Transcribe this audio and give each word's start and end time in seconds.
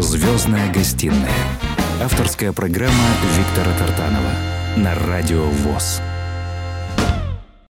Звездная 0.00 0.72
гостиная. 0.72 1.28
Авторская 2.00 2.52
программа 2.52 2.94
Виктора 3.36 3.76
Тартанова 3.76 4.30
на 4.76 4.94
Радио 4.94 5.42
ВОЗ. 5.42 6.00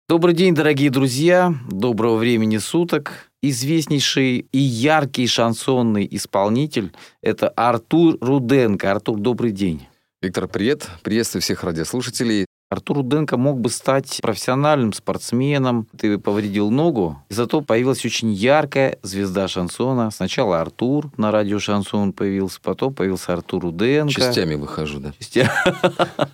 Добрый 0.10 0.36
день, 0.36 0.54
дорогие 0.54 0.90
друзья. 0.90 1.55
Доброго 1.70 2.18
времени 2.18 2.58
суток. 2.58 3.29
Известнейший 3.42 4.40
и 4.52 4.58
яркий 4.58 5.26
шансонный 5.26 6.05
исполнитель– 6.12 6.92
это 7.21 7.47
Артур 7.47 8.17
Руденко. 8.19 8.91
Артур, 8.91 9.17
добрый 9.17 9.51
день. 9.51 9.87
Виктор, 10.21 10.49
привет. 10.49 10.89
Приветствую 11.03 11.41
всех 11.41 11.63
радиослушателей. 11.63 12.47
Артур 12.70 12.97
Руденко 12.97 13.38
мог 13.38 13.60
бы 13.62 13.70
стать 13.70 14.20
профессиональным 14.22 14.92
спортсменом. 14.92 15.88
Ты 15.97 16.18
повредил 16.18 16.70
ногу, 16.70 17.18
и 17.30 17.34
зато 17.34 17.62
появилась 17.62 18.04
очень 18.04 18.34
яркая 18.34 18.98
звезда 19.04 19.48
шансона. 19.48 20.12
Сначала 20.12 20.59
Артур 20.59 21.09
на 21.16 21.32
радио 21.32 21.59
шансон 21.59 22.12
появился, 22.12 22.59
потом 22.62 22.94
появился 22.94 23.34
Артур 23.34 23.64
Руденко. 23.64 24.14
Частями 24.14 24.55
выхожу, 24.55 25.00
да. 25.00 25.14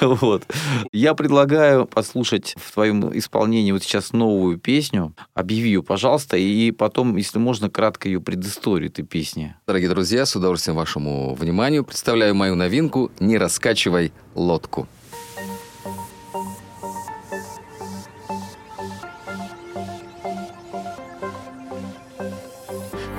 Вот. 0.00 0.44
Я 0.92 1.14
предлагаю 1.14 1.86
послушать 1.86 2.54
в 2.58 2.72
твоем 2.72 3.16
исполнении 3.16 3.72
вот 3.72 3.82
сейчас 3.82 4.12
новую 4.12 4.58
песню. 4.58 5.14
Объяви 5.34 5.68
ее, 5.70 5.82
пожалуйста, 5.82 6.36
и 6.36 6.70
потом, 6.72 7.16
если 7.16 7.38
можно, 7.38 7.70
кратко 7.70 8.08
ее 8.08 8.20
предысторию 8.20 8.90
этой 8.90 9.04
песни. 9.04 9.56
Дорогие 9.66 9.88
друзья, 9.88 10.26
с 10.26 10.36
удовольствием 10.36 10.76
вашему 10.76 11.34
вниманию 11.34 11.84
представляю 11.84 12.34
мою 12.34 12.54
новинку 12.54 13.10
«Не 13.18 13.38
раскачивай 13.38 14.12
лодку». 14.34 14.86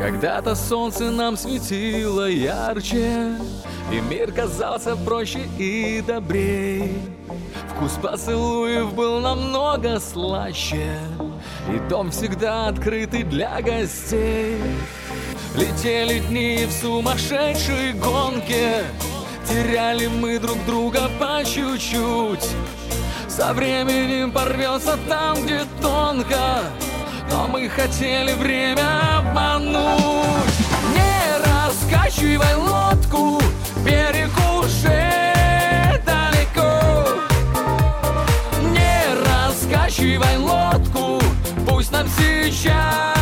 Когда-то 0.06 0.54
солнце 0.54 1.10
нам 1.10 1.36
светило 1.36 2.30
ярче, 2.30 3.40
И 3.92 4.00
мир 4.02 4.32
казался 4.32 4.96
проще 4.96 5.48
и 5.58 6.04
добрей. 6.06 6.94
Вкус 7.70 7.94
поцелуев 7.94 8.94
был 8.94 9.20
намного 9.20 10.00
слаще, 10.00 11.00
И 11.74 11.80
дом 11.90 12.12
всегда 12.12 12.68
открытый 12.68 13.24
для 13.24 13.60
гостей. 13.64 14.60
Летели 15.56 16.20
дни 16.20 16.68
в 16.68 16.72
сумасшедшей 16.72 17.94
гонке, 17.94 18.84
Теряли 19.50 20.06
мы 20.06 20.38
друг 20.38 20.64
друга 20.68 21.10
по 21.20 21.44
чуть-чуть. 21.44 22.48
Со 23.28 23.56
временем 23.56 24.32
порвется 24.32 25.00
там, 25.10 25.44
где 25.44 25.62
тонко, 25.82 26.62
но 27.30 27.48
мы 27.48 27.70
хотели 27.70 28.34
время 28.34 29.20
обмануть. 29.20 30.60
Не 30.94 31.38
раскачивай 31.46 32.56
лодку, 32.56 33.42
берег 33.84 34.32
уже 34.60 36.02
далеко. 36.06 37.20
Не 38.72 39.04
раскачивай 39.26 40.38
лодку, 40.38 41.22
пусть 41.68 41.92
нам 41.92 42.08
сейчас 42.08 43.15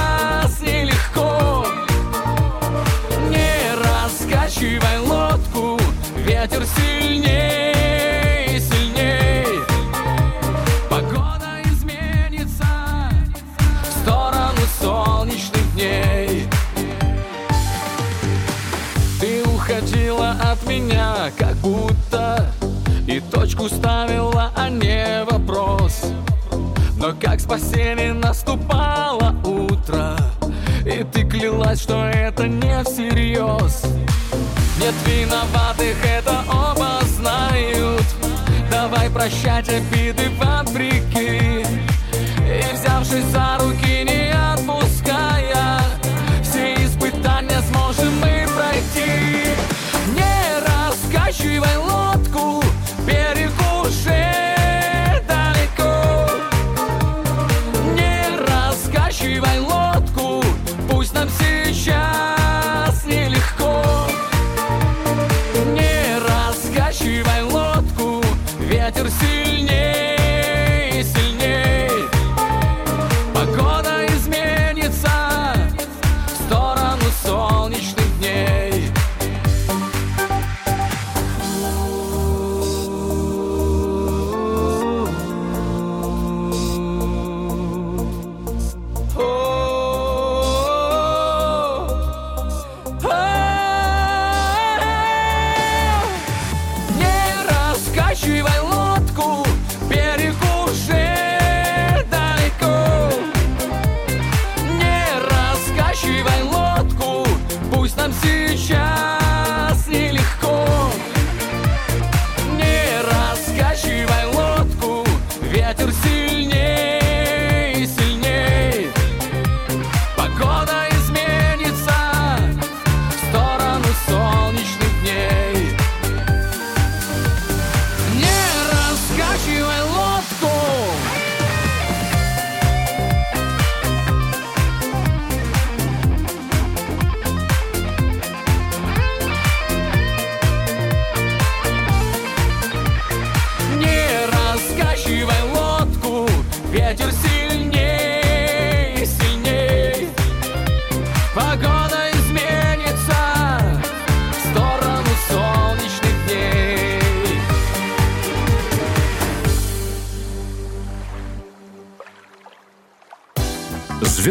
прощать 39.22 39.68
обиды 39.68 40.28
вопреки 40.30 40.51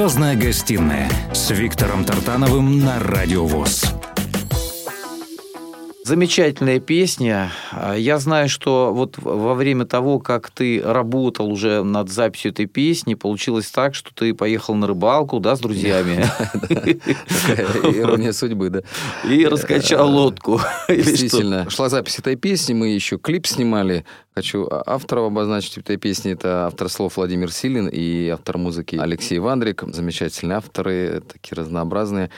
«Звездная 0.03 0.35
гостиная» 0.35 1.09
с 1.33 1.53
Виктором 1.53 2.05
Тартановым 2.05 2.81
на 2.81 2.99
Радио 2.99 3.47
ВОЗ. 3.47 3.85
Замечательная 6.05 6.81
песня. 6.81 7.53
Я 7.97 8.19
знаю, 8.19 8.49
что 8.49 8.93
вот 8.93 9.15
во 9.19 9.55
время 9.55 9.85
того, 9.85 10.19
как 10.19 10.51
ты 10.51 10.83
работал 10.85 11.49
уже 11.49 11.85
над 11.85 12.11
записью 12.11 12.51
этой 12.51 12.67
песни, 12.67 13.15
получилось 13.15 13.71
так, 13.71 13.95
что 13.95 14.13
ты 14.13 14.35
поехал 14.35 14.75
на 14.75 14.89
рыбалку, 14.89 15.39
да, 15.39 15.55
с 15.55 15.61
друзьями. 15.61 16.17
Ирония 16.69 18.33
судьбы, 18.33 18.71
да. 18.71 18.83
И 19.25 19.47
раскачал 19.47 20.11
лодку. 20.11 20.61
Действительно. 20.89 21.71
Шла 21.71 21.89
запись 21.89 22.19
этой 22.19 22.35
песни, 22.35 22.75
мы 22.75 22.89
еще 22.89 23.19
клип 23.19 23.47
снимали 23.47 24.05
Хочу 24.35 24.67
а, 24.71 24.83
авторов 24.87 25.27
обозначить 25.27 25.77
этой 25.77 25.99
песни. 25.99 26.33
Это 26.33 26.67
автор 26.67 26.89
слов 26.89 27.17
Владимир 27.17 27.53
Силин 27.53 27.89
и 27.89 28.29
автор 28.29 28.57
музыки 28.57 28.97
Алексей 28.97 29.39
Вандрик. 29.39 29.83
Замечательные 29.87 30.57
авторы, 30.57 31.23
такие 31.31 31.57
разнообразные. 31.57 32.31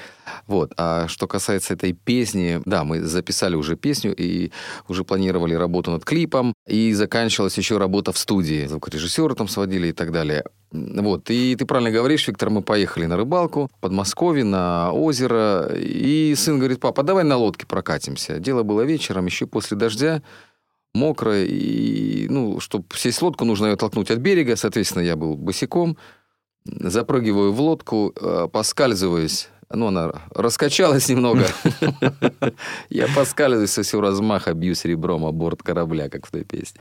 Вот. 0.48 0.72
А 0.76 1.06
что 1.06 1.28
касается 1.28 1.74
этой 1.74 1.92
песни, 1.92 2.60
да, 2.64 2.82
мы 2.82 3.00
записали 3.02 3.54
уже 3.54 3.76
песню 3.76 4.12
и 4.16 4.50
уже 4.88 5.04
планировали 5.04 5.54
работу 5.54 5.92
над 5.92 6.04
клипом. 6.04 6.54
И 6.66 6.92
заканчивалась 6.94 7.56
еще 7.58 7.78
работа 7.78 8.12
в 8.12 8.18
студии. 8.18 8.66
Звукорежиссера 8.66 9.34
там 9.34 9.46
сводили 9.46 9.88
и 9.88 9.92
так 9.92 10.10
далее. 10.10 10.44
Вот, 10.72 11.30
и 11.30 11.54
ты 11.54 11.66
правильно 11.66 11.92
говоришь, 11.92 12.26
Виктор, 12.26 12.50
мы 12.50 12.60
поехали 12.60 13.06
на 13.06 13.16
рыбалку 13.16 13.70
в 13.76 13.80
Подмосковье, 13.80 14.42
на 14.42 14.90
озеро, 14.90 15.70
и 15.72 16.34
сын 16.36 16.58
говорит, 16.58 16.80
папа, 16.80 17.04
давай 17.04 17.22
на 17.22 17.36
лодке 17.36 17.64
прокатимся. 17.64 18.40
Дело 18.40 18.64
было 18.64 18.82
вечером, 18.82 19.26
еще 19.26 19.46
после 19.46 19.76
дождя, 19.76 20.20
мокро, 20.94 21.44
и, 21.44 22.26
ну, 22.28 22.60
чтобы 22.60 22.86
сесть 22.94 23.18
в 23.18 23.22
лодку, 23.22 23.44
нужно 23.44 23.66
ее 23.66 23.76
толкнуть 23.76 24.10
от 24.10 24.18
берега, 24.18 24.56
соответственно, 24.56 25.02
я 25.02 25.16
был 25.16 25.36
босиком, 25.36 25.96
запрыгиваю 26.64 27.52
в 27.52 27.60
лодку, 27.60 28.14
э, 28.18 28.48
поскальзываюсь, 28.50 29.48
ну, 29.72 29.88
она 29.88 30.12
раскачалась 30.30 31.08
немного. 31.10 31.46
Я 32.90 33.08
поскальзываюсь 33.14 33.70
со 33.70 33.82
всего 33.82 34.02
размаха, 34.02 34.54
бью 34.54 34.74
ребром 34.84 35.24
о 35.24 35.32
борт 35.32 35.62
корабля, 35.62 36.08
как 36.08 36.26
в 36.26 36.30
той 36.30 36.44
песне. 36.44 36.80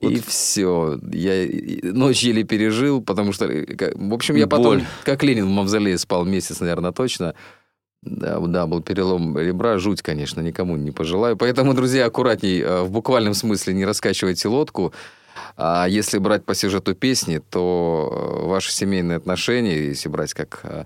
И 0.00 0.18
все. 0.20 0.98
Я 1.12 1.46
ночь 1.92 2.22
еле 2.22 2.42
пережил, 2.44 3.02
потому 3.02 3.32
что... 3.32 3.44
э, 3.44 3.92
В 3.94 4.14
общем, 4.14 4.36
я 4.36 4.46
потом, 4.46 4.78
Боль. 4.78 4.84
как 5.04 5.22
Ленин 5.22 5.46
в 5.46 5.50
мавзолее 5.50 5.98
спал 5.98 6.24
месяц, 6.24 6.60
наверное, 6.60 6.92
точно. 6.92 7.34
Да, 8.02 8.40
да, 8.40 8.66
был 8.66 8.80
перелом 8.80 9.36
ребра, 9.38 9.78
жуть, 9.78 10.00
конечно, 10.00 10.40
никому 10.40 10.76
не 10.76 10.90
пожелаю. 10.90 11.36
Поэтому, 11.36 11.74
друзья, 11.74 12.06
аккуратней, 12.06 12.60
э, 12.60 12.82
в 12.82 12.90
буквальном 12.90 13.34
смысле 13.34 13.74
не 13.74 13.84
раскачивайте 13.84 14.48
лодку. 14.48 14.94
А 15.56 15.86
если 15.86 16.18
брать 16.18 16.44
по 16.44 16.54
сюжету 16.54 16.94
песни, 16.94 17.42
то 17.50 18.10
э, 18.10 18.46
ваши 18.46 18.72
семейные 18.72 19.16
отношения, 19.16 19.76
если 19.76 20.08
брать 20.08 20.32
как 20.32 20.60
э, 20.62 20.84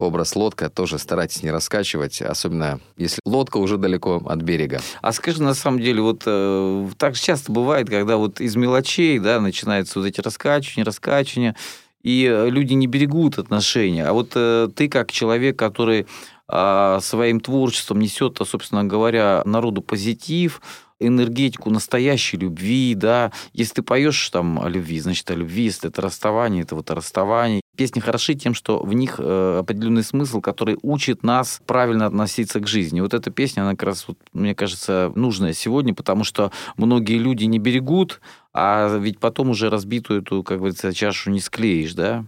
образ 0.00 0.34
лодка, 0.34 0.68
тоже 0.68 0.98
старайтесь 0.98 1.44
не 1.44 1.52
раскачивать, 1.52 2.20
особенно 2.20 2.80
если 2.96 3.20
лодка 3.24 3.58
уже 3.58 3.76
далеко 3.76 4.20
от 4.26 4.42
берега. 4.42 4.80
А 5.02 5.12
скажи, 5.12 5.40
на 5.42 5.54
самом 5.54 5.80
деле, 5.80 6.02
вот 6.02 6.22
э, 6.26 6.88
так 6.98 7.14
часто 7.14 7.52
бывает, 7.52 7.88
когда 7.88 8.16
вот 8.16 8.40
из 8.40 8.56
мелочей, 8.56 9.20
да, 9.20 9.40
начинаются 9.40 10.00
вот 10.00 10.06
эти 10.06 10.20
раскачивания, 10.20 10.84
раскачивания, 10.84 11.54
и 12.02 12.46
люди 12.48 12.72
не 12.72 12.86
берегут 12.86 13.38
отношения. 13.38 14.04
А 14.06 14.12
вот 14.12 14.32
э, 14.34 14.68
ты 14.74 14.88
как 14.88 15.12
человек, 15.12 15.56
который 15.56 16.06
своим 16.48 17.40
творчеством 17.40 17.98
несет, 17.98 18.38
собственно 18.44 18.84
говоря, 18.84 19.42
народу 19.44 19.82
позитив, 19.82 20.60
энергетику 20.98 21.70
настоящей 21.70 22.36
любви, 22.36 22.94
да. 22.94 23.32
Если 23.52 23.74
ты 23.74 23.82
поешь 23.82 24.28
там 24.30 24.60
о 24.60 24.68
любви, 24.68 24.98
значит, 25.00 25.30
о 25.30 25.34
любви. 25.34 25.64
Если 25.64 25.88
это 25.88 26.02
расставание, 26.02 26.62
это 26.62 26.74
вот 26.74 26.90
о 26.90 26.94
расставании. 26.94 27.60
Песни 27.76 28.00
хороши 28.00 28.34
тем, 28.34 28.54
что 28.54 28.78
в 28.82 28.92
них 28.94 29.16
э, 29.18 29.58
определенный 29.60 30.02
смысл, 30.02 30.40
который 30.40 30.78
учит 30.82 31.22
нас 31.22 31.60
правильно 31.66 32.06
относиться 32.06 32.60
к 32.60 32.66
жизни. 32.66 33.00
Вот 33.00 33.12
эта 33.12 33.30
песня, 33.30 33.62
она 33.62 33.72
как 33.72 33.82
раз, 33.82 34.08
вот, 34.08 34.18
мне 34.32 34.54
кажется, 34.54 35.12
нужная 35.14 35.52
сегодня, 35.52 35.92
потому 35.92 36.24
что 36.24 36.52
многие 36.78 37.18
люди 37.18 37.44
не 37.44 37.58
берегут, 37.58 38.20
а 38.54 38.96
ведь 38.96 39.18
потом 39.18 39.50
уже 39.50 39.68
разбитую 39.68 40.22
эту, 40.22 40.42
как 40.42 40.58
говорится, 40.58 40.94
чашу 40.94 41.30
не 41.30 41.40
склеишь, 41.40 41.92
да? 41.92 42.24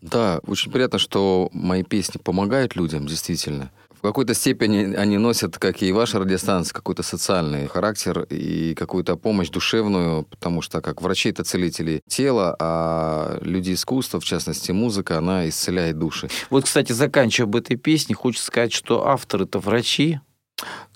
Да, 0.00 0.40
очень 0.46 0.72
приятно, 0.72 0.98
что 0.98 1.50
мои 1.52 1.82
песни 1.82 2.18
помогают 2.18 2.76
людям, 2.76 3.06
действительно. 3.06 3.70
В 4.00 4.02
какой-то 4.02 4.32
степени 4.32 4.94
они 4.94 5.18
носят, 5.18 5.58
как 5.58 5.82
и 5.82 5.92
ваша 5.92 6.18
радиостанция, 6.18 6.72
какой-то 6.72 7.02
социальный 7.02 7.66
характер 7.66 8.22
и 8.30 8.74
какую-то 8.74 9.16
помощь 9.16 9.50
душевную, 9.50 10.24
потому 10.24 10.62
что 10.62 10.80
как 10.80 11.02
врачи 11.02 11.28
это 11.28 11.44
целители 11.44 12.00
тела, 12.08 12.56
а 12.58 13.38
люди 13.42 13.74
искусства, 13.74 14.18
в 14.18 14.24
частности 14.24 14.72
музыка, 14.72 15.18
она 15.18 15.46
исцеляет 15.50 15.98
души. 15.98 16.30
Вот, 16.48 16.64
кстати, 16.64 16.92
заканчивая 16.92 17.46
об 17.48 17.56
этой 17.56 17.76
песне, 17.76 18.14
хочется 18.14 18.46
сказать, 18.46 18.72
что 18.72 19.06
авторы 19.06 19.44
это 19.44 19.58
врачи. 19.58 20.20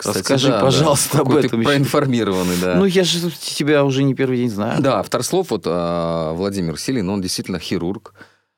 Расскажи, 0.03 0.47
да, 0.47 0.57
да. 0.59 0.65
пожалуйста, 0.65 1.19
об 1.19 1.27
Какой 1.27 1.41
ты 1.41 1.47
этом 1.47 1.59
еще. 1.59 1.69
проинформированный, 1.69 2.57
да. 2.61 2.75
Ну, 2.75 2.85
я 2.85 3.03
же 3.03 3.29
тебя 3.31 3.83
уже 3.83 4.01
не 4.01 4.15
первый 4.15 4.37
день 4.37 4.49
знаю. 4.49 4.81
Да, 4.81 4.99
автор 4.99 5.23
слов, 5.23 5.51
вот 5.51 5.63
а, 5.65 6.33
Владимир 6.33 6.79
Силин, 6.79 7.09
он 7.09 7.21
действительно 7.21 7.59
хирург, 7.59 8.13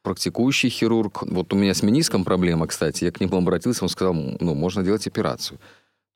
практикующий 0.08 0.70
хирург. 0.70 1.24
Вот 1.24 1.52
у 1.52 1.58
меня 1.58 1.74
с 1.74 1.84
мениском 1.84 2.24
проблема, 2.24 2.66
кстати. 2.66 3.04
Я 3.04 3.12
к 3.12 3.20
нему 3.20 3.38
обратился, 3.38 3.84
он 3.84 3.90
сказал, 3.90 4.14
ну, 4.14 4.56
можно 4.56 4.82
делать 4.82 5.06
операцию. 5.06 5.60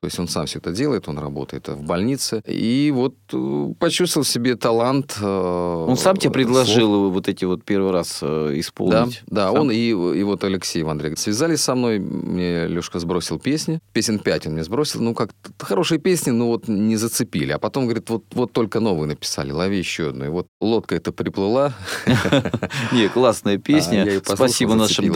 То 0.01 0.07
есть 0.07 0.17
он 0.17 0.27
сам 0.27 0.47
все 0.47 0.57
это 0.57 0.71
делает, 0.71 1.07
он 1.07 1.19
работает 1.19 1.67
в 1.67 1.83
больнице. 1.83 2.41
И 2.47 2.91
вот 2.91 3.13
э, 3.33 3.67
почувствовал 3.79 4.25
себе 4.25 4.55
талант. 4.55 5.15
э, 5.21 5.85
Он 5.87 5.95
сам 5.95 6.15
тебе 6.17 6.23
слов. 6.31 6.33
предложил 6.33 7.11
вот 7.11 7.27
эти 7.27 7.45
вот 7.45 7.63
первый 7.63 7.91
раз 7.91 8.17
э, 8.23 8.47
Да, 8.51 8.59
исполнить? 8.59 9.21
да, 9.27 9.51
Сам? 9.51 9.59
он 9.61 9.71
и, 9.71 9.89
и 9.89 10.23
вот 10.23 10.43
Алексей 10.43 10.81
Вандрик 10.81 11.19
связались 11.19 11.61
со 11.61 11.75
мной, 11.75 11.99
мне 11.99 12.65
Лешка 12.67 12.97
сбросил 12.97 13.37
песни, 13.37 13.79
песен 13.93 14.17
пять 14.17 14.47
он 14.47 14.53
мне 14.53 14.63
сбросил, 14.63 15.01
ну 15.01 15.13
как, 15.13 15.29
хорошие 15.59 15.99
песни, 15.99 16.31
но 16.31 16.47
вот 16.47 16.67
не 16.67 16.95
зацепили, 16.97 17.51
а 17.51 17.59
потом, 17.59 17.83
говорит, 17.83 18.09
вот, 18.09 18.23
вот 18.33 18.53
только 18.53 18.79
новые 18.79 19.05
написали, 19.05 19.51
лови 19.51 19.77
еще 19.77 20.09
одну, 20.09 20.25
и 20.25 20.29
вот 20.29 20.47
лодка 20.59 20.95
эта 20.95 21.11
приплыла, 21.11 21.73
Не, 22.91 23.07
классная 23.07 23.57
песня. 23.59 24.01
А, 24.01 24.05
я 24.05 24.11
её 24.13 24.19
послушал, 24.21 24.47
Спасибо 24.47 24.73
нашим 24.73 25.05
зацепило, 25.05 25.13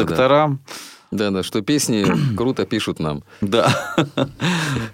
да. 1.15 1.31
да-да, 1.31 1.44
что 1.44 1.62
песни 1.62 2.06
круто 2.38 2.65
пишут 2.65 3.00
нам. 3.00 3.23
Да. 3.41 3.95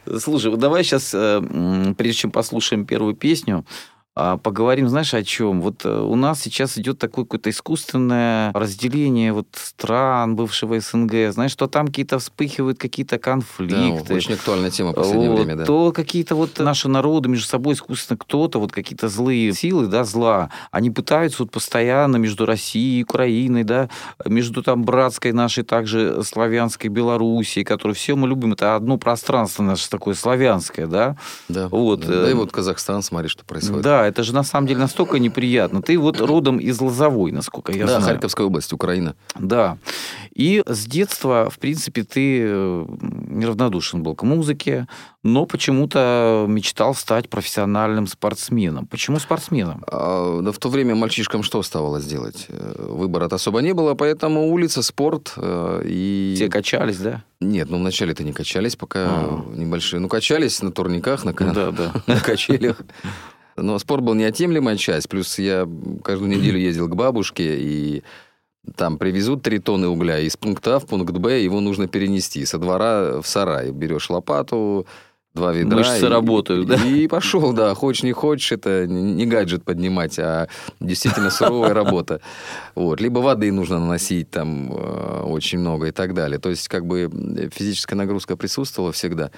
Слушай, 0.20 0.56
давай 0.58 0.84
сейчас, 0.84 1.12
прежде 1.12 2.14
чем 2.14 2.32
послушаем 2.32 2.86
первую 2.86 3.16
песню, 3.16 3.66
поговорим, 4.44 4.88
знаешь, 4.90 5.14
о 5.14 5.24
чем? 5.24 5.62
Вот 5.62 5.86
э, 5.86 5.90
у 5.90 6.16
нас 6.16 6.42
сейчас 6.42 6.78
идет 6.78 7.00
такое 7.00 7.26
какое-то 7.26 7.50
искусственное 7.50 8.52
разделение 8.54 9.34
вот 9.34 9.48
стран 9.54 10.36
бывшего 10.36 10.80
СНГ. 10.80 11.32
Знаешь, 11.32 11.52
что 11.52 11.68
там 11.68 11.88
какие-то 11.88 12.20
вспыхивают 12.20 12.78
какие-то 12.78 13.16
Да, 13.16 13.20
конфликты. 13.20 14.14
очень 14.14 14.34
актуальная 14.34 14.70
тема 14.70 14.92
в 14.92 14.96
последнее 14.96 15.30
Вот, 15.30 15.40
время, 15.40 15.56
да. 15.56 15.66
То 15.66 15.92
какие-то 15.92 16.36
вот 16.36 16.60
наши 16.60 16.88
народы 16.88 17.30
между 17.30 17.48
собой 17.48 17.74
искусственно 17.74 18.18
кто-то, 18.18 18.60
вот 18.60 18.72
какие-то 18.72 19.08
злые 19.10 19.54
силы, 19.54 19.88
да, 19.88 20.04
зла, 20.04 20.50
они 20.72 20.92
пытаются 20.92 21.44
вот 21.44 21.52
постоянно 21.52 22.18
между 22.18 22.46
Россией 22.46 23.00
и 23.00 23.04
Украиной, 23.04 23.64
да, 23.64 23.90
между 24.26 24.62
там 24.64 24.84
братской 24.84 25.32
нашей 25.32 25.64
также 25.64 26.24
славянской 26.24 26.90
Белоруссией, 26.90 27.64
которую 27.64 27.96
все 27.96 28.16
мы 28.16 28.28
любим, 28.28 28.54
это 28.54 28.76
одно 28.76 28.98
пространство 28.98 29.64
наше 29.64 29.90
такое 29.90 30.14
славянское, 30.14 30.88
да. 30.88 31.16
Да, 31.50 31.68
вот, 31.70 32.02
да, 32.02 32.24
да 32.24 32.30
и 32.30 32.34
э, 32.34 32.36
вот 32.36 32.52
Казахстан, 32.52 33.02
смотри, 33.02 33.30
что 33.30 33.44
происходит. 33.46 33.84
Да, 33.84 34.06
это 34.12 34.24
же 34.24 34.34
на 34.34 34.44
самом 34.44 34.68
деле 34.68 34.80
настолько 34.80 35.20
неприятно. 35.20 35.82
Ты 35.82 35.98
вот 35.98 36.22
родом 36.22 36.58
из 36.58 36.80
Лозовой, 36.80 37.32
насколько 37.32 37.72
я 37.72 37.86
да, 37.86 38.00
знаю. 38.00 38.04
Харьковская 38.04 38.46
область, 38.46 38.74
Украина. 38.74 39.16
Да. 39.40 39.78
И 40.34 40.64
с 40.66 40.86
детства, 40.86 41.50
в 41.50 41.58
принципе, 41.60 42.04
ты 42.04 42.42
неравнодушен 42.42 44.04
был 44.04 44.16
к 44.16 44.24
музыке, 44.24 44.88
но 45.24 45.46
почему-то 45.46 46.46
мечтал 46.48 46.96
стать 46.96 47.30
профессиональным 47.30 48.08
спортсменом. 48.08 48.88
Почему 48.88 49.20
спортсменом? 49.20 49.84
А, 49.88 50.42
да 50.42 50.52
в 50.52 50.58
то 50.58 50.70
время 50.70 50.96
мальчишкам 50.96 51.44
что 51.44 51.60
оставалось 51.60 52.06
делать? 52.06 52.46
Э, 52.50 52.88
Выбора-то 52.90 53.36
особо 53.36 53.62
не 53.62 53.74
было, 53.74 53.94
поэтому 53.94 54.52
улица, 54.52 54.82
спорт 54.82 55.34
э, 55.38 55.84
и... 55.86 56.34
Все 56.36 56.50
качались, 56.50 56.98
да? 56.98 57.24
Нет, 57.40 57.70
ну 57.70 57.78
вначале-то 57.78 58.24
не 58.24 58.34
качались, 58.34 58.76
пока 58.76 59.00
А. 59.00 59.44
небольшие. 59.56 60.00
Ну, 60.00 60.08
качались 60.08 60.62
на 60.62 60.72
турниках, 60.72 61.24
на, 61.24 61.34
Да, 61.34 61.72
да. 61.72 61.94
на 62.08 62.20
качелях. 62.20 62.82
Но 63.58 63.78
спорт 63.80 64.04
был 64.04 64.14
неотъемлемая 64.14 64.78
часть. 64.78 65.10
Плюс 65.10 65.38
я 65.40 65.68
каждую 66.04 66.32
неделю 66.32 66.60
ездил 66.60 66.88
к 66.88 66.96
бабушке, 66.96 67.58
и 67.60 68.04
там 68.76 68.98
привезут 68.98 69.42
три 69.42 69.60
тонны 69.60 69.88
угля 69.88 70.20
из 70.20 70.38
пункта 70.38 70.76
А 70.76 70.80
в 70.80 70.86
пункт 70.86 71.14
Б, 71.14 71.42
его 71.42 71.60
нужно 71.62 71.88
перенести 71.88 72.46
со 72.46 72.58
двора 72.58 73.22
в 73.22 73.28
сарай. 73.28 73.72
Берешь 73.72 74.10
лопату, 74.10 74.86
два 75.34 75.52
ведра. 75.52 75.78
Мышцы 75.80 76.06
и- 76.06 76.10
работают, 76.10 76.68
да? 76.68 76.76
И 76.76 77.08
пошел, 77.08 77.54
да. 77.54 77.74
Хочешь, 77.74 78.04
не 78.04 78.12
хочешь, 78.12 78.52
это 78.52 78.86
не 78.88 79.26
гаджет 79.26 79.64
поднимать, 79.64 80.20
а 80.20 80.48
действительно 80.80 81.32
суровая 81.32 81.74
работа. 81.74 82.22
Вот. 82.76 83.02
Либо 83.02 83.20
воды 83.20 83.52
нужно 83.52 83.80
наносить 83.80 84.30
там 84.30 84.72
э, 84.72 85.24
очень 85.24 85.60
много 85.60 85.88
и 85.88 85.92
так 85.92 86.14
далее. 86.14 86.40
То 86.40 86.50
есть, 86.50 86.68
как 86.68 86.86
бы 86.86 87.10
э, 87.12 87.50
физическая 87.52 87.98
нагрузка 87.98 88.38
присутствовала 88.38 88.92
всегда. 88.92 89.32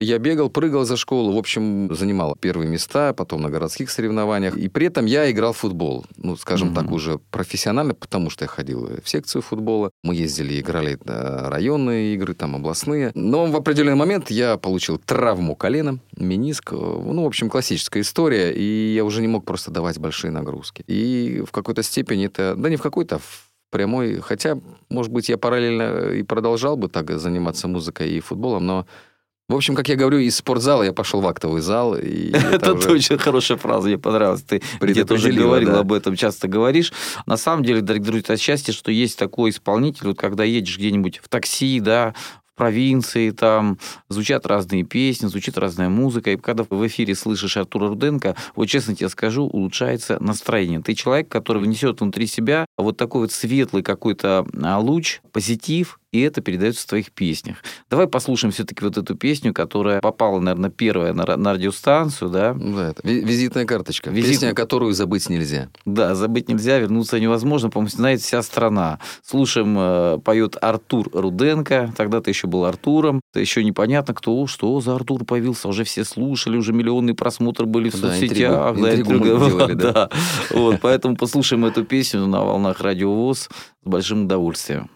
Я 0.00 0.18
бегал, 0.18 0.48
прыгал 0.48 0.84
за 0.84 0.96
школу, 0.96 1.32
в 1.32 1.36
общем, 1.38 1.92
занимал 1.92 2.36
первые 2.36 2.68
места, 2.68 3.12
потом 3.12 3.42
на 3.42 3.50
городских 3.50 3.90
соревнованиях. 3.90 4.56
И 4.56 4.68
при 4.68 4.86
этом 4.86 5.06
я 5.06 5.28
играл 5.28 5.52
в 5.52 5.56
футбол. 5.56 6.06
Ну, 6.16 6.36
скажем 6.36 6.68
Мгм. 6.68 6.76
так, 6.76 6.92
уже 6.92 7.18
профессионально, 7.32 7.94
потому 7.94 8.30
что 8.30 8.44
я 8.44 8.48
ходил 8.48 8.88
в 9.02 9.08
секцию 9.08 9.42
футбола. 9.42 9.90
Мы 10.04 10.14
ездили, 10.14 10.60
играли 10.60 10.96
районные 11.04 12.14
игры, 12.14 12.34
там 12.34 12.54
областные. 12.54 13.10
Но 13.16 13.46
в 13.46 13.56
определенный 13.56 13.96
момент 13.96 14.30
я 14.30 14.56
получил 14.56 14.98
травму 14.98 15.56
колена, 15.56 15.98
мениск. 16.16 16.70
Ну, 16.70 17.24
в 17.24 17.26
общем, 17.26 17.50
классическая 17.50 18.00
история. 18.02 18.52
И 18.52 18.94
я 18.94 19.04
уже 19.04 19.20
не 19.20 19.26
мог 19.28 19.44
просто 19.44 19.72
давать 19.72 19.98
большие 19.98 20.30
нагрузки. 20.30 20.84
И 20.86 21.42
в 21.44 21.50
какой-то 21.50 21.82
степени 21.82 22.26
это... 22.26 22.54
Да 22.56 22.68
не 22.68 22.76
в 22.76 22.82
какой-то, 22.82 23.16
а 23.16 23.18
в 23.18 23.48
прямой. 23.70 24.20
Хотя, 24.20 24.58
может 24.88 25.12
быть, 25.12 25.28
я 25.28 25.38
параллельно 25.38 26.10
и 26.12 26.22
продолжал 26.22 26.76
бы 26.76 26.88
так 26.88 27.18
заниматься 27.18 27.66
музыкой 27.66 28.10
и 28.12 28.20
футболом, 28.20 28.64
но 28.64 28.86
В 29.48 29.54
общем, 29.54 29.74
как 29.74 29.88
я 29.88 29.96
говорю, 29.96 30.18
из 30.18 30.36
спортзала 30.36 30.82
я 30.82 30.92
пошел 30.92 31.22
в 31.22 31.26
актовый 31.26 31.62
зал. 31.62 31.96
И 31.96 32.32
Это 32.52 32.74
уже 32.74 32.90
очень 32.90 33.16
хорошая 33.16 33.56
фраза, 33.56 33.88
мне 33.88 33.96
понравилась. 33.96 34.42
Ты 34.42 34.60
где-то 34.78 35.14
уже 35.14 35.32
говорил 35.32 35.70
да. 35.72 35.78
об 35.80 35.92
этом, 35.94 36.16
часто 36.16 36.48
говоришь. 36.48 36.92
На 37.24 37.38
самом 37.38 37.64
деле, 37.64 37.80
дорогие 37.80 38.04
друзья, 38.08 38.34
это 38.34 38.36
счастье, 38.36 38.74
что 38.74 38.90
есть 38.90 39.18
такой 39.18 39.48
исполнитель, 39.50 40.08
вот 40.08 40.18
когда 40.18 40.44
едешь 40.44 40.76
где-нибудь 40.76 41.20
в 41.22 41.30
такси, 41.30 41.80
да, 41.80 42.14
в 42.44 42.58
провинции, 42.58 43.30
там 43.30 43.78
звучат 44.10 44.44
разные 44.44 44.82
песни, 44.82 45.28
звучит 45.28 45.56
разная 45.56 45.88
музыка, 45.88 46.32
и 46.32 46.36
когда 46.36 46.64
в 46.68 46.86
эфире 46.86 47.14
слышишь 47.14 47.56
Артура 47.56 47.88
Руденко, 47.88 48.36
вот 48.54 48.66
честно 48.66 48.94
тебе 48.94 49.08
скажу, 49.08 49.44
улучшается 49.44 50.22
настроение. 50.22 50.82
Ты 50.82 50.92
человек, 50.92 51.30
который 51.30 51.62
внесет 51.62 52.02
внутри 52.02 52.26
себя 52.26 52.66
вот 52.76 52.98
такой 52.98 53.22
вот 53.22 53.32
светлый 53.32 53.82
какой-то 53.82 54.46
а, 54.62 54.78
луч, 54.78 55.22
позитив, 55.32 55.98
и 56.12 56.20
это 56.20 56.40
передается 56.40 56.82
в 56.84 56.86
твоих 56.86 57.12
песнях. 57.12 57.58
Давай 57.90 58.06
послушаем 58.06 58.50
все-таки 58.52 58.84
вот 58.84 58.96
эту 58.96 59.14
песню, 59.14 59.52
которая 59.52 60.00
попала, 60.00 60.40
наверное, 60.40 60.70
первая 60.70 61.12
на, 61.12 61.36
на 61.36 61.52
радиостанцию, 61.52 62.30
да? 62.30 62.54
Да, 62.54 62.90
это 62.90 63.06
ви- 63.06 63.20
визитная 63.20 63.64
карточка. 63.66 64.10
Визит- 64.10 64.30
Песня, 64.30 64.54
которую 64.54 64.92
забыть 64.94 65.28
нельзя. 65.28 65.68
Да, 65.84 66.14
забыть 66.14 66.48
нельзя, 66.48 66.78
вернуться 66.78 67.20
невозможно, 67.20 67.68
по-моему, 67.70 67.90
знает 67.90 68.20
вся 68.20 68.42
страна. 68.42 68.98
Слушаем, 69.22 69.76
э, 69.78 70.18
поет 70.24 70.56
Артур 70.60 71.08
Руденко, 71.12 71.92
тогда 71.96 72.20
ты 72.20 72.30
еще 72.30 72.46
был 72.46 72.64
Артуром, 72.64 73.20
это 73.32 73.40
еще 73.40 73.62
непонятно, 73.62 74.14
кто, 74.14 74.46
что 74.46 74.80
за 74.80 74.94
Артур 74.94 75.24
появился, 75.24 75.68
уже 75.68 75.84
все 75.84 76.04
слушали, 76.04 76.56
уже 76.56 76.72
миллионные 76.72 77.14
просмотры 77.14 77.66
были 77.66 77.90
в 77.90 78.00
Да, 78.00 78.08
соцсетях. 78.12 78.76
интригу- 78.76 78.88
интригу 78.90 79.10
мы 79.10 79.16
интрига 79.18 79.48
делали, 79.48 79.72
да. 79.74 79.92
да. 79.92 80.10
Вот, 80.50 80.78
поэтому 80.80 81.16
послушаем 81.16 81.64
эту 81.66 81.84
песню 81.84 82.26
на 82.26 82.42
волнах 82.42 82.80
Радио 82.80 83.12
ВОЗ 83.12 83.48
с 83.84 83.88
большим 83.88 84.24
удовольствием. 84.24 84.88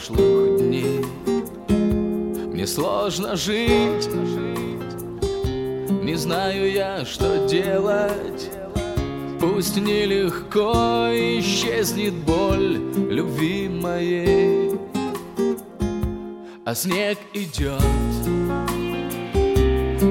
Прошлых 0.00 0.58
дней. 0.58 1.04
Мне 1.68 2.66
сложно 2.66 3.36
жить. 3.36 4.08
Не 6.02 6.14
знаю 6.14 6.72
я, 6.72 7.04
что 7.04 7.46
делать. 7.46 8.50
Пусть 9.40 9.76
нелегко 9.76 10.72
исчезнет 11.12 12.14
боль 12.14 12.78
любви 13.10 13.68
моей. 13.68 14.72
А 16.64 16.74
снег 16.74 17.18
идет, 17.34 17.80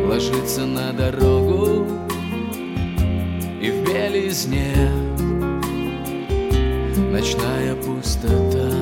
ложится 0.07 0.65
на 0.65 0.91
дорогу, 0.91 1.85
и 3.61 3.71
в 3.71 3.85
белизне 3.85 4.91
ночная 7.11 7.75
пустота. 7.75 8.78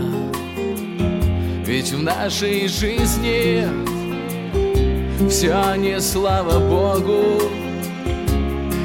Ведь 1.78 1.92
в 1.92 2.02
нашей 2.02 2.68
жизни 2.68 3.64
все 5.30 5.76
не 5.76 6.02
слава 6.02 6.58
Богу, 6.58 7.40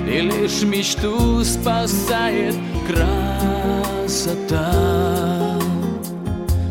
и 0.07 0.21
лишь 0.21 0.61
мечту 0.63 1.43
спасает 1.43 2.55
красота. 2.87 4.75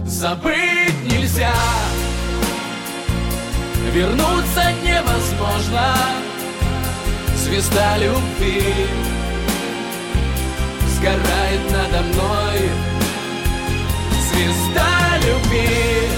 Забыть 0.05 1.11
нельзя, 1.11 1.55
вернуться 3.91 4.73
невозможно. 4.83 5.95
Звезда 7.35 7.97
любви 7.97 8.63
сгорает 10.87 11.71
надо 11.71 12.03
мной. 12.13 12.69
Звезда 14.31 14.90
любви. 15.25 16.09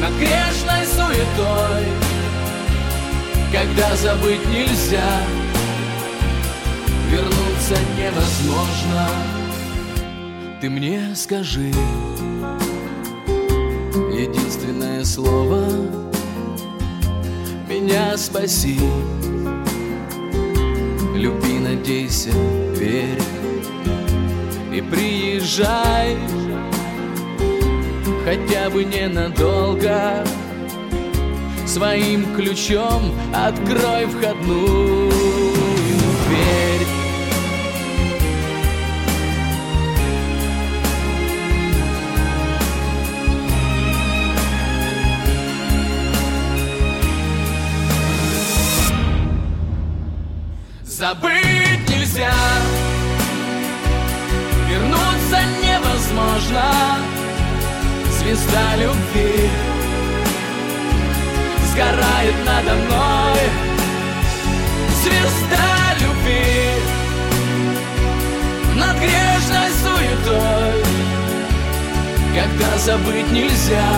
Над 0.00 0.12
грешной 0.18 0.86
суетой, 0.86 1.86
когда 3.52 3.96
забыть 3.96 4.46
нельзя, 4.48 5.20
вернуться 7.10 7.76
невозможно. 7.98 9.08
Ты 10.60 10.70
мне 10.70 11.14
скажи 11.14 11.72
единственное 14.12 15.04
слово. 15.04 15.64
Меня 17.68 18.16
спаси. 18.16 18.78
Люби, 21.16 21.58
надейся, 21.58 22.30
верь 22.74 23.22
И 24.70 24.82
приезжай 24.82 26.16
Хотя 28.26 28.68
бы 28.70 28.82
ненадолго. 28.82 30.24
Своим 31.64 32.34
ключом 32.34 33.14
открой 33.32 34.06
входную 34.06 35.15
Звезда 58.36 58.76
любви. 58.76 59.50
Сгорает 61.72 62.34
надо 62.44 62.74
мной 62.74 63.40
Звезда 65.02 65.94
любви. 66.00 66.70
Над 68.74 68.96
грешной 68.98 69.70
суетой 69.82 70.84
Когда 72.34 72.78
забыть 72.78 73.30
нельзя 73.32 73.88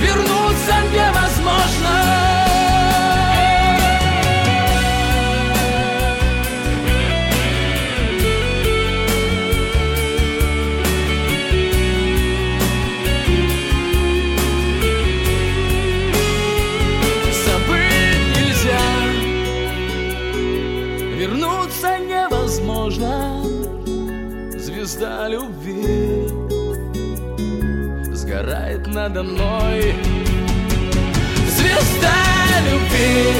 Вернуться 0.00 0.74
невозможно 0.90 2.07
Сгорает 28.28 28.86
надо 28.88 29.22
мной 29.22 29.94
Звезда 31.56 32.12
любви 32.70 33.32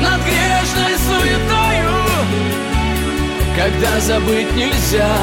Над 0.00 0.20
грешной 0.22 0.96
суетою 1.06 1.96
Когда 3.54 4.00
забыть 4.00 4.56
нельзя 4.56 5.14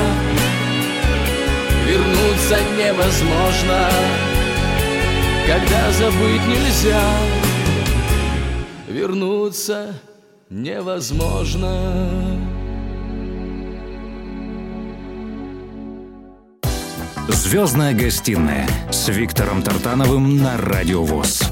Вернуться 1.88 2.60
невозможно 2.78 3.90
когда 5.48 5.92
забыть 5.92 6.48
нельзя, 6.48 7.02
вернуться 8.88 9.94
невозможно. 10.50 12.51
Звездная 17.32 17.94
гостиная 17.94 18.68
с 18.92 19.08
Виктором 19.08 19.64
Тартановым 19.64 20.38
на 20.38 20.58
Радио 20.58 21.04
ВОЗ. 21.04 21.44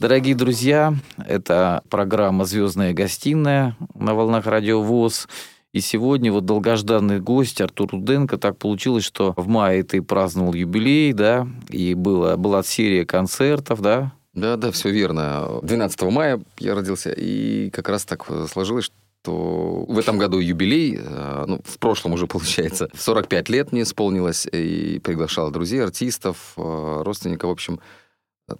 Дорогие 0.00 0.34
друзья, 0.34 0.94
это 1.18 1.82
программа 1.90 2.46
«Звездная 2.46 2.94
гостиная» 2.94 3.76
на 3.94 4.14
волнах 4.14 4.46
Радио 4.46 4.80
ВОЗ. 4.82 5.28
И 5.74 5.80
сегодня 5.80 6.32
вот 6.32 6.46
долгожданный 6.46 7.20
гость 7.20 7.60
Артур 7.60 7.90
Руденко. 7.92 8.38
Так 8.38 8.56
получилось, 8.56 9.04
что 9.04 9.34
в 9.36 9.46
мае 9.48 9.82
ты 9.82 10.00
праздновал 10.00 10.54
юбилей, 10.54 11.12
да, 11.12 11.46
и 11.68 11.92
была, 11.92 12.38
была 12.38 12.62
серия 12.62 13.04
концертов, 13.04 13.82
да? 13.82 14.12
Да, 14.32 14.56
да, 14.56 14.72
все 14.72 14.88
верно. 14.88 15.60
12 15.62 16.02
мая 16.04 16.40
я 16.58 16.74
родился, 16.74 17.12
и 17.12 17.68
как 17.70 17.90
раз 17.90 18.06
так 18.06 18.24
сложилось, 18.50 18.90
что 19.22 19.84
в 19.88 19.98
этом 19.98 20.18
году 20.18 20.38
юбилей, 20.38 20.96
э, 20.98 21.44
ну, 21.46 21.60
в 21.64 21.78
прошлом 21.78 22.12
уже 22.12 22.26
получается, 22.28 22.88
45 22.94 23.48
лет 23.48 23.72
мне 23.72 23.82
исполнилось, 23.82 24.46
и 24.50 24.98
приглашал 25.00 25.50
друзей, 25.50 25.82
артистов, 25.82 26.54
э, 26.56 27.02
родственников, 27.04 27.48
в 27.48 27.52
общем, 27.52 27.80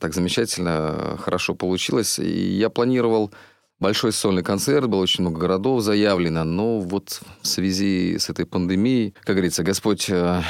так 0.00 0.12
замечательно, 0.12 1.18
хорошо 1.18 1.54
получилось. 1.54 2.18
И 2.18 2.58
я 2.58 2.68
планировал 2.68 3.32
большой 3.80 4.12
сольный 4.12 4.42
концерт, 4.42 4.86
было 4.86 5.00
очень 5.00 5.22
много 5.22 5.40
городов 5.40 5.80
заявлено, 5.80 6.44
но 6.44 6.80
вот 6.80 7.22
в 7.40 7.46
связи 7.46 8.18
с 8.18 8.28
этой 8.28 8.44
пандемией, 8.44 9.14
как 9.22 9.36
говорится, 9.36 9.62
Господь 9.62 10.10
э, 10.10 10.42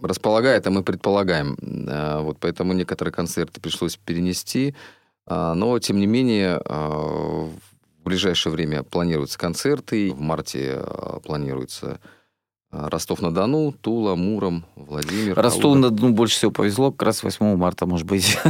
располагает, 0.00 0.66
а 0.66 0.70
мы 0.70 0.84
предполагаем. 0.84 1.56
Вот 2.24 2.38
поэтому 2.40 2.72
некоторые 2.72 3.12
концерты 3.12 3.60
пришлось 3.60 3.96
перенести. 3.96 4.74
Но, 5.28 5.78
тем 5.78 6.00
не 6.00 6.06
менее, 6.06 6.60
в 8.02 8.04
ближайшее 8.04 8.52
время 8.52 8.82
планируются 8.82 9.38
концерты. 9.38 10.12
В 10.12 10.20
марте 10.20 10.82
э, 10.82 11.20
планируется 11.22 12.00
Ростов-на-Дону, 12.72 13.72
Тула, 13.72 14.14
Муром, 14.14 14.64
Владимир. 14.76 15.36
Ростов-на-Дону 15.36 16.14
больше 16.14 16.36
всего 16.36 16.50
повезло, 16.50 16.90
как 16.90 17.02
раз 17.02 17.22
8 17.22 17.56
марта, 17.56 17.86
может 17.86 18.06
быть. 18.06 18.38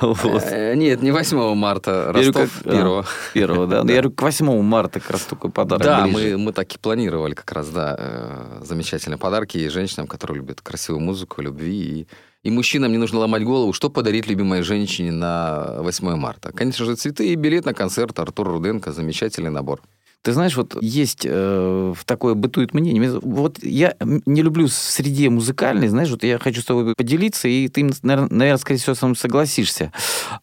Э, 0.00 0.74
нет, 0.74 1.02
не 1.02 1.10
8 1.10 1.54
марта, 1.54 2.12
Ростов 2.12 2.60
1. 2.64 3.04
1, 3.34 3.68
да. 3.68 3.78
Я 3.78 3.84
говорю, 3.84 4.10
к 4.12 4.22
8 4.22 4.62
марта 4.62 5.00
как 5.00 5.10
раз 5.10 5.22
такой 5.22 5.50
подарок 5.50 5.82
Да, 5.82 6.06
мы, 6.06 6.36
мы 6.36 6.52
так 6.52 6.72
и 6.74 6.78
планировали 6.78 7.34
как 7.34 7.50
раз, 7.52 7.68
да, 7.68 8.60
замечательные 8.62 9.18
подарки 9.18 9.58
и 9.58 9.68
женщинам, 9.68 10.06
которые 10.06 10.36
любят 10.38 10.60
красивую 10.60 11.02
музыку, 11.02 11.42
любви 11.42 12.00
и 12.00 12.06
и 12.44 12.50
мужчинам 12.50 12.92
не 12.92 12.98
нужно 12.98 13.18
ломать 13.18 13.44
голову, 13.44 13.72
что 13.72 13.90
подарить 13.90 14.28
любимой 14.28 14.62
женщине 14.62 15.10
на 15.10 15.82
8 15.82 16.16
марта. 16.16 16.52
Конечно 16.52 16.84
же, 16.84 16.94
цветы 16.94 17.28
и 17.28 17.34
билет 17.34 17.64
на 17.64 17.74
концерт 17.74 18.18
Артура 18.18 18.52
Руденко. 18.52 18.92
Замечательный 18.92 19.50
набор. 19.50 19.82
Ты 20.22 20.32
знаешь, 20.32 20.56
вот 20.56 20.76
есть 20.82 21.22
э, 21.24 21.94
такое 22.04 22.34
бытует 22.34 22.74
мнение. 22.74 23.18
Вот 23.22 23.62
я 23.62 23.94
не 24.00 24.42
люблю 24.42 24.66
в 24.66 24.72
среде 24.72 25.30
музыкальной, 25.30 25.88
знаешь, 25.88 26.10
вот 26.10 26.24
я 26.24 26.38
хочу 26.38 26.60
с 26.60 26.64
тобой 26.64 26.94
поделиться, 26.96 27.46
и 27.46 27.68
ты, 27.68 27.88
наверное, 28.02 28.56
скорее 28.56 28.80
всего, 28.80 28.94
со 28.94 29.06
мной 29.06 29.16
согласишься. 29.16 29.92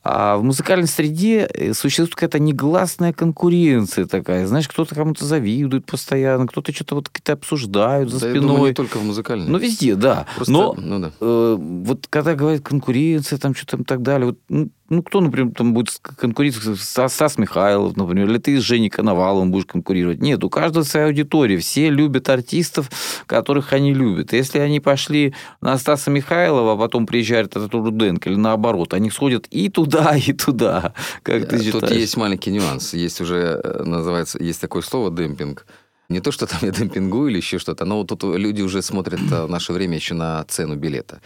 А 0.01 0.37
в 0.37 0.43
музыкальной 0.43 0.87
среде 0.87 1.49
э, 1.53 1.73
существует 1.73 2.15
какая-то 2.15 2.39
негласная 2.39 3.11
конкуренция 3.11 4.05
такая. 4.05 4.47
Знаешь, 4.47 4.69
кто-то 4.69 4.95
кому-то 4.95 5.25
завидует 5.25 5.85
постоянно, 5.85 6.47
кто-то 6.47 6.73
что-то 6.73 6.95
вот 6.95 7.09
какие-то 7.09 7.33
обсуждают 7.33 8.09
за 8.09 8.19
да, 8.21 8.29
спиной. 8.29 8.35
Я 8.35 8.41
думаю, 8.41 8.67
не 8.69 8.73
только 8.73 8.97
в 8.97 9.03
музыкальной. 9.03 9.47
Ну, 9.47 9.57
везде, 9.57 9.95
да. 9.95 10.25
Просто, 10.35 10.53
Но 10.53 10.73
ну, 10.77 10.99
да. 10.99 11.11
Э, 11.19 11.57
вот 11.59 12.07
когда 12.09 12.33
говорят 12.35 12.61
конкуренция, 12.61 13.37
там 13.39 13.53
что-то 13.53 13.77
и 13.77 13.83
так 13.83 14.01
далее, 14.01 14.27
вот, 14.27 14.39
ну, 14.47 14.69
ну, 14.89 15.01
кто, 15.01 15.19
например, 15.19 15.51
там 15.53 15.73
будет 15.73 15.89
конкурировать? 16.17 16.79
Стас 16.79 17.37
Михайлов, 17.37 17.97
например, 17.97 18.29
или 18.29 18.37
ты 18.37 18.59
с 18.59 18.63
Женей 18.63 18.89
Коноваловым 18.89 19.51
будешь 19.51 19.64
конкурировать. 19.67 20.21
Нет, 20.21 20.43
у 20.43 20.49
каждого 20.49 20.83
своя 20.83 21.07
аудитория. 21.07 21.57
Все 21.57 21.89
любят 21.89 22.29
артистов, 22.29 22.89
которых 23.27 23.73
они 23.73 23.93
любят. 23.93 24.33
Если 24.33 24.59
они 24.59 24.79
пошли 24.79 25.33
на 25.61 25.77
Стаса 25.77 26.11
Михайлова, 26.11 26.73
а 26.73 26.77
потом 26.77 27.05
приезжает 27.05 27.55
этот 27.55 27.73
Руденко, 27.73 28.29
или 28.29 28.37
наоборот, 28.37 28.93
они 28.93 29.09
сходят 29.09 29.47
и 29.51 29.69
туда, 29.69 30.15
и 30.15 30.33
туда. 30.33 30.93
Как 31.23 31.47
ты 31.49 31.71
Тут 31.71 31.91
есть 31.91 32.17
маленький 32.17 32.51
нюанс. 32.51 32.93
Есть 32.93 33.21
уже, 33.21 33.61
э, 33.63 33.83
называется, 33.83 34.41
есть 34.41 34.61
такое 34.61 34.81
слово 34.81 35.11
демпинг. 35.11 35.65
Не 36.07 36.19
то, 36.19 36.31
что 36.31 36.45
там 36.45 36.59
я 36.61 36.71
демпингую 36.71 37.29
или 37.29 37.37
еще 37.37 37.57
что-то, 37.57 37.85
но 37.85 38.03
тут 38.03 38.23
люди 38.23 38.61
уже 38.61 38.81
смотрят 38.81 39.19
э, 39.31 39.45
в 39.45 39.49
наше 39.49 39.73
время 39.73 39.95
еще 39.95 40.13
на 40.13 40.43
цену 40.45 40.75
билета 40.75 41.21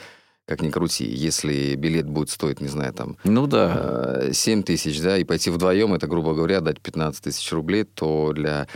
как 0.50 0.64
ни 0.64 0.72
крути. 0.72 1.06
Если 1.06 1.76
билет 1.76 2.08
будет 2.08 2.32
стоить, 2.32 2.60
не 2.60 2.68
знаю, 2.68 2.92
там... 2.92 3.18
Ну 3.24 3.46
да. 3.46 4.34
7 4.34 4.60
э, 4.60 4.64
тысяч, 4.64 5.00
да, 5.00 5.16
и 5.16 5.24
пойти 5.24 5.52
вдвоем, 5.52 5.94
это, 5.94 6.08
грубо 6.08 6.34
говоря, 6.34 6.60
дать 6.60 6.82
15 6.82 7.24
тысяч 7.24 7.52
рублей, 7.52 7.84
то 7.84 8.34
для 8.34 8.68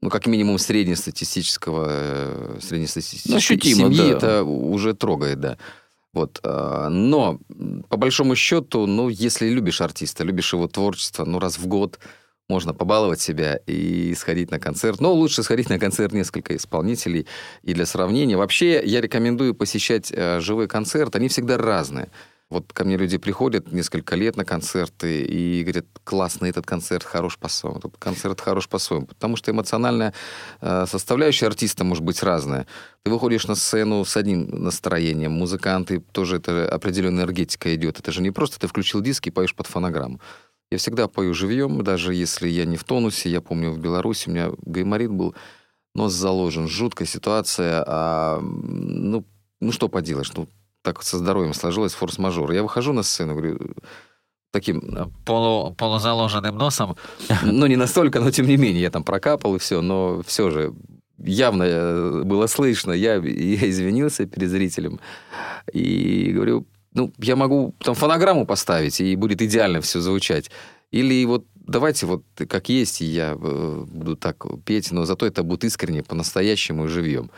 ну, 0.00 0.08
как 0.08 0.26
минимум 0.26 0.58
среднестатистического, 0.58 1.86
э, 1.90 2.58
среднестатистической 2.62 3.32
ну, 3.32 3.36
Ощутимо, 3.38 3.92
семьи 3.92 4.12
да. 4.12 4.16
это 4.16 4.44
уже 4.44 4.94
трогает, 4.94 5.40
да. 5.40 5.58
Вот. 6.12 6.38
Э, 6.44 6.86
но, 6.90 7.40
по 7.88 7.96
большому 7.96 8.36
счету, 8.36 8.86
ну, 8.86 9.08
если 9.08 9.48
любишь 9.48 9.80
артиста, 9.80 10.22
любишь 10.22 10.52
его 10.52 10.68
творчество, 10.68 11.24
ну, 11.24 11.40
раз 11.40 11.58
в 11.58 11.66
год 11.66 11.98
можно 12.48 12.74
побаловать 12.74 13.20
себя 13.20 13.60
и 13.66 14.14
сходить 14.14 14.50
на 14.50 14.58
концерт. 14.58 15.00
Но 15.00 15.12
лучше 15.12 15.42
сходить 15.42 15.68
на 15.68 15.78
концерт 15.78 16.12
несколько 16.12 16.54
исполнителей. 16.56 17.26
И 17.62 17.74
для 17.74 17.86
сравнения, 17.86 18.36
вообще 18.36 18.82
я 18.84 19.00
рекомендую 19.00 19.54
посещать 19.54 20.12
э, 20.12 20.40
живой 20.40 20.68
концерт. 20.68 21.16
Они 21.16 21.28
всегда 21.28 21.58
разные. 21.58 22.08
Вот 22.48 22.72
ко 22.72 22.84
мне 22.84 22.96
люди 22.96 23.18
приходят 23.18 23.72
несколько 23.72 24.14
лет 24.14 24.36
на 24.36 24.44
концерты 24.44 25.22
и 25.22 25.64
говорят, 25.64 25.86
классно, 26.04 26.46
этот 26.46 26.64
концерт 26.64 27.02
хорош 27.02 27.38
по-своему, 27.38 27.80
этот 27.80 27.96
концерт 27.98 28.40
хорош 28.40 28.68
по-своему. 28.68 29.06
Потому 29.06 29.34
что 29.34 29.50
эмоциональная 29.50 30.14
э, 30.60 30.86
составляющая 30.86 31.46
артиста 31.46 31.82
может 31.82 32.04
быть 32.04 32.22
разная. 32.22 32.68
Ты 33.02 33.10
выходишь 33.10 33.48
на 33.48 33.56
сцену 33.56 34.04
с 34.04 34.16
одним 34.16 34.48
настроением, 34.62 35.32
музыканты, 35.32 35.98
тоже 36.12 36.36
это 36.36 36.68
определенная 36.68 37.24
энергетика 37.24 37.74
идет. 37.74 37.98
Это 37.98 38.12
же 38.12 38.22
не 38.22 38.30
просто 38.30 38.60
ты 38.60 38.68
включил 38.68 39.00
диск 39.00 39.26
и 39.26 39.30
поешь 39.32 39.54
под 39.54 39.66
фонограмму. 39.66 40.20
Я 40.70 40.78
всегда 40.78 41.06
пою 41.06 41.32
живьем, 41.32 41.82
даже 41.84 42.14
если 42.14 42.48
я 42.48 42.64
не 42.64 42.76
в 42.76 42.84
тонусе. 42.84 43.30
Я 43.30 43.40
помню, 43.40 43.70
в 43.70 43.78
Беларуси 43.78 44.28
у 44.28 44.32
меня 44.32 44.50
гайморит 44.62 45.12
был, 45.12 45.34
нос 45.94 46.12
заложен, 46.12 46.66
жуткая 46.66 47.06
ситуация. 47.06 47.84
А, 47.86 48.40
ну, 48.40 49.24
ну, 49.60 49.72
что 49.72 49.88
поделаешь, 49.88 50.32
ну, 50.34 50.48
так 50.82 51.02
со 51.02 51.18
здоровьем 51.18 51.54
сложилось, 51.54 51.94
форс-мажор. 51.94 52.50
Я 52.52 52.62
выхожу 52.62 52.92
на 52.92 53.02
сцену, 53.02 53.34
говорю, 53.34 53.58
таким... 54.52 55.12
Полу, 55.24 55.74
полузаложенным 55.74 56.56
носом. 56.56 56.96
Ну, 57.42 57.66
не 57.66 57.76
настолько, 57.76 58.20
но 58.20 58.30
тем 58.30 58.46
не 58.46 58.56
менее, 58.56 58.82
я 58.82 58.90
там 58.90 59.04
прокапал 59.04 59.54
и 59.54 59.58
все, 59.58 59.80
но 59.82 60.22
все 60.26 60.50
же 60.50 60.74
явно 61.18 61.62
э, 61.62 62.22
было 62.24 62.46
слышно. 62.48 62.92
Я, 62.92 63.14
я 63.14 63.70
извинился 63.70 64.26
перед 64.26 64.50
зрителем 64.50 65.00
и 65.72 66.32
говорю, 66.32 66.66
ну, 66.96 67.12
я 67.18 67.36
могу 67.36 67.74
там 67.78 67.94
фонограмму 67.94 68.46
поставить, 68.46 69.00
и 69.00 69.16
будет 69.16 69.42
идеально 69.42 69.80
все 69.82 70.00
звучать. 70.00 70.50
Или 70.90 71.26
вот 71.26 71.44
давайте 71.54 72.06
вот 72.06 72.24
как 72.48 72.70
есть, 72.70 73.02
и 73.02 73.04
я 73.04 73.36
э, 73.38 73.84
буду 73.86 74.16
так 74.16 74.46
петь, 74.64 74.92
но 74.92 75.04
зато 75.04 75.26
это 75.26 75.42
будет 75.42 75.64
искренне, 75.64 76.02
по-настоящему 76.02 76.86
и 76.86 76.88
живьем. 76.88 77.30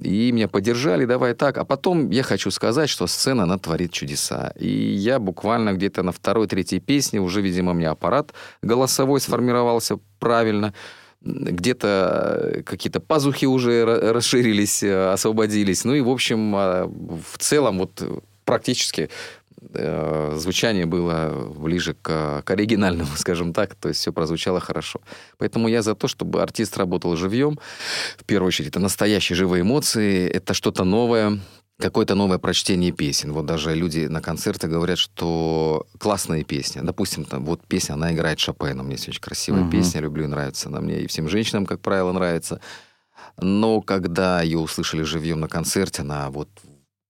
И 0.00 0.30
меня 0.30 0.46
поддержали, 0.48 1.06
давай 1.06 1.34
так. 1.34 1.58
А 1.58 1.64
потом 1.64 2.10
я 2.10 2.22
хочу 2.22 2.52
сказать, 2.52 2.88
что 2.88 3.08
сцена, 3.08 3.44
она 3.44 3.58
творит 3.58 3.92
чудеса. 3.92 4.52
И 4.58 4.68
я 4.68 5.18
буквально 5.18 5.72
где-то 5.72 6.04
на 6.04 6.12
второй-третьей 6.12 6.80
песне 6.80 7.20
уже, 7.20 7.40
видимо, 7.40 7.72
у 7.72 7.74
меня 7.74 7.90
аппарат 7.90 8.32
голосовой 8.62 9.20
сформировался 9.20 9.98
правильно. 10.20 10.72
Где-то 11.20 12.62
какие-то 12.64 13.00
пазухи 13.00 13.46
уже 13.46 13.84
расширились, 13.84 14.84
э, 14.84 15.12
освободились. 15.12 15.84
Ну 15.84 15.94
и, 15.94 16.00
в 16.00 16.10
общем, 16.10 16.54
а, 16.54 16.86
в 16.86 17.38
целом 17.38 17.78
вот 17.78 18.02
практически 18.44 19.10
э, 19.74 20.34
звучание 20.36 20.86
было 20.86 21.52
ближе 21.56 21.94
к, 21.94 22.42
к 22.42 22.50
оригинальному, 22.50 23.10
скажем 23.16 23.52
так, 23.52 23.74
то 23.74 23.88
есть 23.88 24.00
все 24.00 24.12
прозвучало 24.12 24.60
хорошо. 24.60 25.00
Поэтому 25.38 25.68
я 25.68 25.82
за 25.82 25.94
то, 25.94 26.08
чтобы 26.08 26.42
артист 26.42 26.76
работал 26.76 27.16
живьем. 27.16 27.58
В 28.18 28.24
первую 28.24 28.48
очередь, 28.48 28.68
это 28.68 28.80
настоящие 28.80 29.36
живые 29.36 29.62
эмоции, 29.62 30.28
это 30.28 30.54
что-то 30.54 30.84
новое, 30.84 31.40
какое-то 31.78 32.14
новое 32.14 32.38
прочтение 32.38 32.92
песен. 32.92 33.32
Вот 33.32 33.46
даже 33.46 33.74
люди 33.74 34.06
на 34.06 34.20
концерте 34.20 34.68
говорят, 34.68 34.98
что 34.98 35.86
классная 35.98 36.44
песня. 36.44 36.82
Допустим, 36.82 37.24
там, 37.24 37.44
вот 37.44 37.66
песня, 37.66 37.94
она 37.94 38.12
играет 38.12 38.38
Шопена. 38.38 38.88
Есть 38.90 39.08
очень 39.08 39.20
красивая 39.20 39.62
угу. 39.62 39.70
песня, 39.70 40.00
люблю 40.00 40.24
и 40.24 40.28
нравится 40.28 40.68
она 40.68 40.80
мне. 40.80 41.00
И 41.00 41.06
всем 41.06 41.28
женщинам, 41.28 41.66
как 41.66 41.80
правило, 41.80 42.12
нравится. 42.12 42.60
Но 43.40 43.80
когда 43.80 44.42
ее 44.42 44.58
услышали 44.58 45.02
живьем 45.02 45.40
на 45.40 45.48
концерте, 45.48 46.02
она 46.02 46.30
вот 46.30 46.48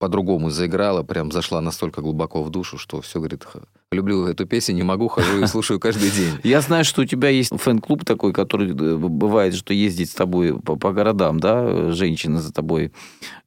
по-другому 0.05 0.51
заиграла, 0.51 1.03
прям 1.03 1.33
зашла 1.33 1.63
настолько 1.63 2.03
глубоко 2.03 2.43
в 2.43 2.51
душу, 2.51 2.77
что 2.77 3.01
все, 3.01 3.21
говорит, 3.21 3.47
люблю 3.91 4.27
эту 4.27 4.45
песню, 4.45 4.75
не 4.75 4.83
могу, 4.83 5.09
хожу 5.09 5.43
и 5.43 5.47
слушаю 5.47 5.81
каждый 5.81 6.11
день. 6.11 6.33
Я 6.43 6.61
знаю, 6.61 6.85
что 6.85 7.01
у 7.01 7.05
тебя 7.07 7.31
есть 7.31 7.51
фэн-клуб 7.57 8.05
такой, 8.05 8.35
который 8.35 8.73
э, 8.73 8.97
бывает, 8.97 9.55
что 9.55 9.73
ездит 9.73 10.11
с 10.11 10.15
тобой 10.15 10.61
по, 10.61 10.77
по 10.77 10.93
городам, 10.93 11.41
да, 11.41 11.91
женщина 11.93 12.43
за 12.43 12.53
тобой 12.53 12.93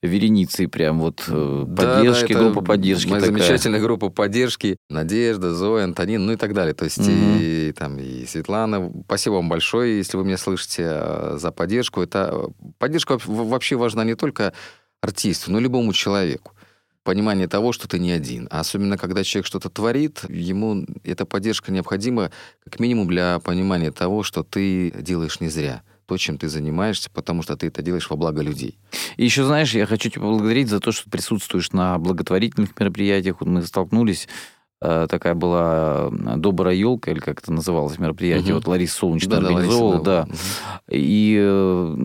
вереницей 0.01 0.67
прям 0.67 0.99
вот 0.99 1.25
э, 1.27 1.65
поддержки, 1.77 2.33
да, 2.33 2.39
да, 2.39 2.45
группа 2.45 2.61
поддержки 2.65 3.09
Моя 3.09 3.21
такая. 3.21 3.37
замечательная 3.37 3.79
группа 3.79 4.09
поддержки. 4.09 4.77
Надежда, 4.89 5.53
Зоя, 5.53 5.83
Антонин, 5.83 6.25
ну 6.25 6.33
и 6.33 6.37
так 6.37 6.55
далее. 6.55 6.73
То 6.73 6.85
есть 6.85 6.97
угу. 6.97 7.11
и, 7.11 7.71
там, 7.77 7.99
и 7.99 8.25
Светлана. 8.25 8.91
Спасибо 9.05 9.35
вам 9.35 9.47
большое, 9.47 9.97
если 9.97 10.17
вы 10.17 10.25
меня 10.25 10.37
слышите, 10.37 10.83
э, 10.87 11.37
за 11.39 11.51
поддержку. 11.51 12.01
Это 12.01 12.49
поддержка 12.79 13.19
вообще 13.27 13.75
важна 13.75 14.03
не 14.03 14.15
только 14.15 14.53
артисту, 15.01 15.51
но 15.51 15.59
любому 15.59 15.93
человеку. 15.93 16.53
понимание 17.03 17.47
того, 17.47 17.71
что 17.71 17.87
ты 17.87 17.99
не 17.99 18.11
один. 18.11 18.49
А 18.51 18.59
особенно, 18.59 18.97
когда 18.97 19.23
человек 19.23 19.45
что-то 19.45 19.69
творит, 19.69 20.25
ему 20.27 20.85
эта 21.05 21.25
поддержка 21.25 21.71
необходима 21.71 22.31
как 22.65 22.81
минимум 22.81 23.07
для 23.07 23.39
понимания 23.39 23.91
того, 23.91 24.23
что 24.23 24.43
ты 24.43 24.91
делаешь 24.91 25.39
не 25.39 25.47
зря 25.47 25.83
то, 26.07 26.17
чем 26.17 26.37
ты 26.37 26.47
занимаешься, 26.47 27.09
потому 27.11 27.43
что 27.43 27.57
ты 27.57 27.67
это 27.67 27.81
делаешь 27.81 28.09
во 28.09 28.15
благо 28.15 28.41
людей. 28.41 28.77
И 29.17 29.25
еще, 29.25 29.43
знаешь, 29.43 29.73
я 29.73 29.85
хочу 29.85 30.09
тебя 30.09 30.21
поблагодарить 30.21 30.69
за 30.69 30.79
то, 30.79 30.93
что 30.93 31.09
присутствуешь 31.09 31.73
на 31.73 31.97
благотворительных 31.97 32.79
мероприятиях. 32.79 33.41
Мы 33.41 33.61
столкнулись 33.63 34.27
такая 34.79 35.33
была 35.33 36.09
добрая 36.37 36.75
елка, 36.75 37.11
или 37.11 37.19
как 37.19 37.39
это 37.39 37.51
называлось 37.51 37.97
мероприятие, 37.97 38.53
угу. 38.53 38.59
вот 38.59 38.67
Лариса 38.67 38.97
Солнечная 38.97 39.41
да, 39.41 39.47
организовала, 39.47 40.01
да. 40.01 40.23
Угу. 40.23 40.37
И, 40.91 41.37
э, 41.39 41.95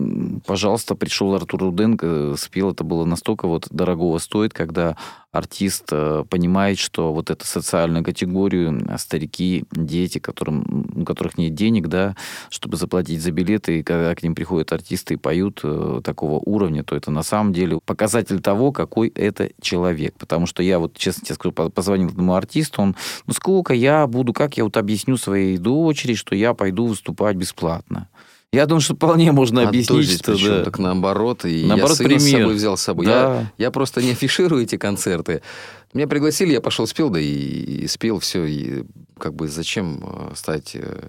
пожалуйста, 0.45 0.95
пришел 0.95 1.33
Артур 1.35 1.61
Руденко, 1.61 2.35
спел, 2.37 2.71
это 2.71 2.83
было 2.83 3.05
настолько 3.05 3.47
вот 3.47 3.67
дорогого 3.69 4.17
стоит, 4.17 4.53
когда 4.53 4.97
артист 5.33 5.89
э, 5.91 6.23
понимает, 6.29 6.77
что 6.77 7.11
вот 7.11 7.31
эту 7.31 7.45
социальную 7.45 8.03
категорию, 8.03 8.85
э, 8.87 8.97
старики, 8.99 9.65
дети, 9.71 10.19
которым, 10.19 10.85
у 10.95 11.03
которых 11.03 11.37
нет 11.39 11.55
денег, 11.55 11.87
да, 11.87 12.15
чтобы 12.49 12.77
заплатить 12.77 13.21
за 13.21 13.31
билеты, 13.31 13.79
и 13.79 13.83
когда 13.83 14.13
к 14.13 14.21
ним 14.21 14.35
приходят 14.35 14.71
артисты 14.71 15.15
и 15.15 15.17
поют 15.17 15.61
э, 15.63 16.01
такого 16.03 16.39
уровня, 16.39 16.83
то 16.83 16.95
это 16.95 17.09
на 17.09 17.23
самом 17.23 17.51
деле 17.51 17.79
показатель 17.83 18.39
того, 18.41 18.71
какой 18.71 19.09
это 19.09 19.49
человек. 19.59 20.13
Потому 20.19 20.45
что 20.45 20.61
я 20.61 20.77
вот, 20.77 20.95
честно 20.95 21.25
тебе 21.25 21.35
скажу, 21.35 21.51
позвонил 21.51 22.09
этому 22.09 22.35
артисту, 22.35 22.83
он, 22.83 22.95
ну 23.25 23.33
сколько 23.33 23.73
я 23.73 24.05
буду, 24.05 24.33
как 24.33 24.57
я 24.57 24.63
вот 24.63 24.77
объясню 24.77 25.17
своей 25.17 25.57
дочери, 25.57 26.13
что 26.13 26.35
я 26.35 26.53
пойду 26.53 26.85
выступать 26.85 27.35
бесплатно. 27.35 28.07
Я 28.53 28.67
думаю, 28.67 28.81
что 28.81 28.93
вполне 28.93 29.31
можно 29.31 29.67
объяснить, 29.67 30.11
что 30.11 30.33
причем, 30.33 30.47
да. 30.49 30.63
так 30.63 30.77
наоборот. 30.77 31.43
И 31.43 31.65
наоборот, 31.65 31.89
я 31.89 31.95
сына 31.95 32.09
пример. 32.09 32.21
с 32.21 32.31
собой 32.31 32.53
взял 32.53 32.77
с 32.77 32.81
собой. 32.81 33.05
Да. 33.07 33.11
Я, 33.57 33.65
я 33.65 33.71
просто 33.71 34.03
не 34.03 34.11
афиширую 34.11 34.61
эти 34.61 34.77
концерты. 34.77 35.41
Меня 35.91 36.07
пригласили, 36.07 36.53
я 36.53 36.61
пошел 36.61 36.85
спел, 36.85 37.09
да 37.09 37.19
и, 37.19 37.25
и 37.25 37.87
спел 37.87 38.19
все. 38.19 38.45
И 38.45 38.83
как 39.17 39.33
бы 39.33 39.47
зачем 39.47 40.03
э, 40.03 40.35
стать... 40.35 40.75
Э, 40.75 41.07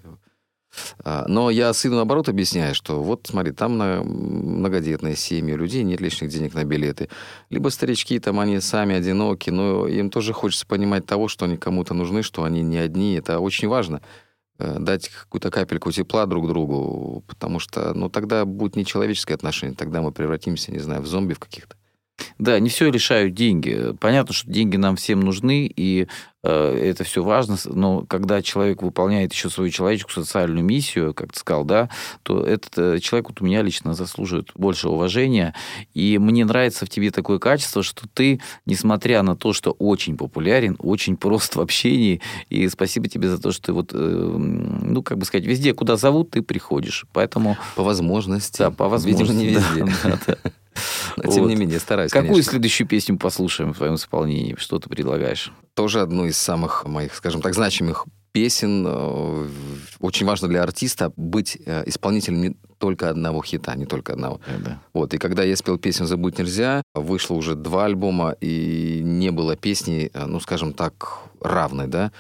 а, 1.05 1.27
но 1.29 1.51
я 1.51 1.73
сыну, 1.75 1.97
наоборот, 1.97 2.31
объясняю, 2.31 2.75
что 2.75 3.03
вот, 3.03 3.29
смотри, 3.31 3.53
там 3.53 3.77
на 3.77 4.03
многодетные 4.03 5.15
семьи, 5.15 5.53
у 5.53 5.59
людей 5.59 5.83
нет 5.85 6.01
лишних 6.01 6.31
денег 6.31 6.55
на 6.55 6.65
билеты. 6.65 7.11
Либо 7.51 7.69
старички, 7.69 8.19
там 8.21 8.41
они 8.41 8.59
сами 8.61 8.97
одиноки, 8.97 9.51
но 9.51 9.87
им 9.87 10.09
тоже 10.09 10.33
хочется 10.33 10.67
понимать 10.67 11.05
того, 11.05 11.29
что 11.29 11.45
они 11.45 11.59
кому-то 11.59 11.93
нужны, 11.93 12.23
что 12.23 12.43
они 12.43 12.63
не 12.63 12.79
одни. 12.79 13.15
Это 13.17 13.39
очень 13.39 13.69
важно. 13.69 14.01
Э, 14.59 14.77
дать 14.79 15.09
какую-то 15.09 15.51
капельку 15.51 15.91
тепла 15.91 16.27
друг 16.27 16.47
другу, 16.47 17.25
потому 17.27 17.59
что, 17.59 17.93
ну, 17.93 18.09
тогда 18.09 18.45
будет 18.45 18.77
нечеловеческое 18.77 19.37
отношение, 19.37 19.77
тогда 19.77 20.01
мы 20.01 20.13
превратимся, 20.13 20.71
не 20.71 20.79
знаю, 20.79 21.03
в 21.03 21.07
зомби 21.07 21.35
в 21.35 21.41
каких-то. 21.41 21.77
Да, 22.39 22.61
не 22.61 22.69
все 22.69 22.89
решают 22.91 23.35
деньги. 23.35 23.97
Понятно, 23.99 24.33
что 24.33 24.49
деньги 24.49 24.77
нам 24.77 24.95
всем 24.95 25.21
нужны, 25.21 25.67
и 25.67 26.07
это 26.49 27.05
все 27.05 27.23
важно, 27.23 27.57
но 27.65 28.05
когда 28.07 28.43
человек 28.43 28.83
выполняет 28.83 29.33
еще 29.33 29.49
свою 29.49 29.71
человеческую 29.71 30.25
социальную 30.25 30.65
миссию, 30.65 31.15
как 31.15 31.33
ты 31.33 31.39
сказал, 31.39 31.65
да, 31.65 31.89
то 32.23 32.45
этот 32.45 32.77
э, 32.77 32.99
человек 33.01 33.31
вот 33.31 33.41
у 33.41 33.45
меня 33.45 33.63
лично 33.63 33.95
заслуживает 33.95 34.51
больше 34.55 34.89
уважения. 34.89 35.55
И 35.95 36.19
мне 36.19 36.45
нравится 36.45 36.87
в 36.87 36.91
тебе 36.91 37.11
такое 37.11 37.39
качество, 37.39 37.83
что 37.83 38.07
ты, 38.13 38.41
несмотря 38.67 39.23
на 39.23 39.37
то, 39.37 39.53
что 39.53 39.73
очень 39.73 40.17
популярен, 40.17 40.77
очень 40.79 41.17
прост 41.17 41.57
в 41.57 41.61
общении, 41.61 42.21
и 42.51 42.69
спасибо 42.69 43.09
тебе 43.09 43.29
за 43.29 43.41
то, 43.41 43.51
что 43.53 43.63
ты 43.63 43.73
вот, 43.73 43.91
э, 43.93 43.97
ну, 43.97 45.03
как 45.03 45.19
бы 45.19 45.25
сказать, 45.25 45.47
везде, 45.47 45.73
куда 45.75 45.97
зовут, 45.97 46.31
ты 46.31 46.43
приходишь. 46.43 47.07
Поэтому... 47.13 47.57
По 47.77 47.83
возможности. 47.83 48.59
Да, 48.59 48.71
по 48.71 48.89
возможности. 48.89 49.33
Видимо, 49.33 49.39
не 49.39 49.85
везде. 49.87 49.99
Да, 50.05 50.19
да. 50.27 50.53
Но, 51.17 51.31
тем 51.31 51.49
не 51.49 51.57
менее, 51.57 51.79
стараюсь, 51.79 52.11
Какую 52.11 52.31
конечно. 52.31 52.53
следующую 52.53 52.87
песню 52.87 53.19
послушаем 53.19 53.73
в 53.73 53.77
твоем 53.77 53.95
исполнении? 53.95 54.55
Что 54.59 54.79
ты 54.79 54.89
предлагаешь? 54.89 55.53
Тоже 55.75 56.01
одну 56.01 56.27
из 56.27 56.37
самых 56.37 56.85
моих, 56.87 57.15
скажем 57.15 57.41
так, 57.41 57.55
значимых 57.55 58.07
песен. 58.35 58.85
Э, 58.87 59.49
очень 60.01 60.27
важно 60.27 60.49
для 60.49 60.63
артиста 60.63 61.13
быть 61.17 61.57
э, 61.65 61.85
исполнителем 61.87 62.41
не 62.41 62.57
только 62.79 63.09
одного 63.09 63.43
хита, 63.43 63.75
не 63.77 63.87
только 63.87 64.13
одного. 64.13 64.41
Да. 64.59 64.81
Вот, 64.93 65.15
и 65.15 65.19
когда 65.19 65.45
я 65.45 65.57
спел 65.57 65.79
песню 65.79 66.07
«Забыть 66.07 66.39
нельзя», 66.39 66.83
вышло 66.95 67.35
уже 67.35 67.55
два 67.55 67.85
альбома, 67.85 68.35
и 68.41 69.01
не 69.03 69.31
было 69.31 69.57
песни, 69.57 70.11
э, 70.13 70.27
ну, 70.27 70.41
скажем 70.41 70.73
так, 70.73 71.21
равной, 71.41 71.87
да. 71.87 72.11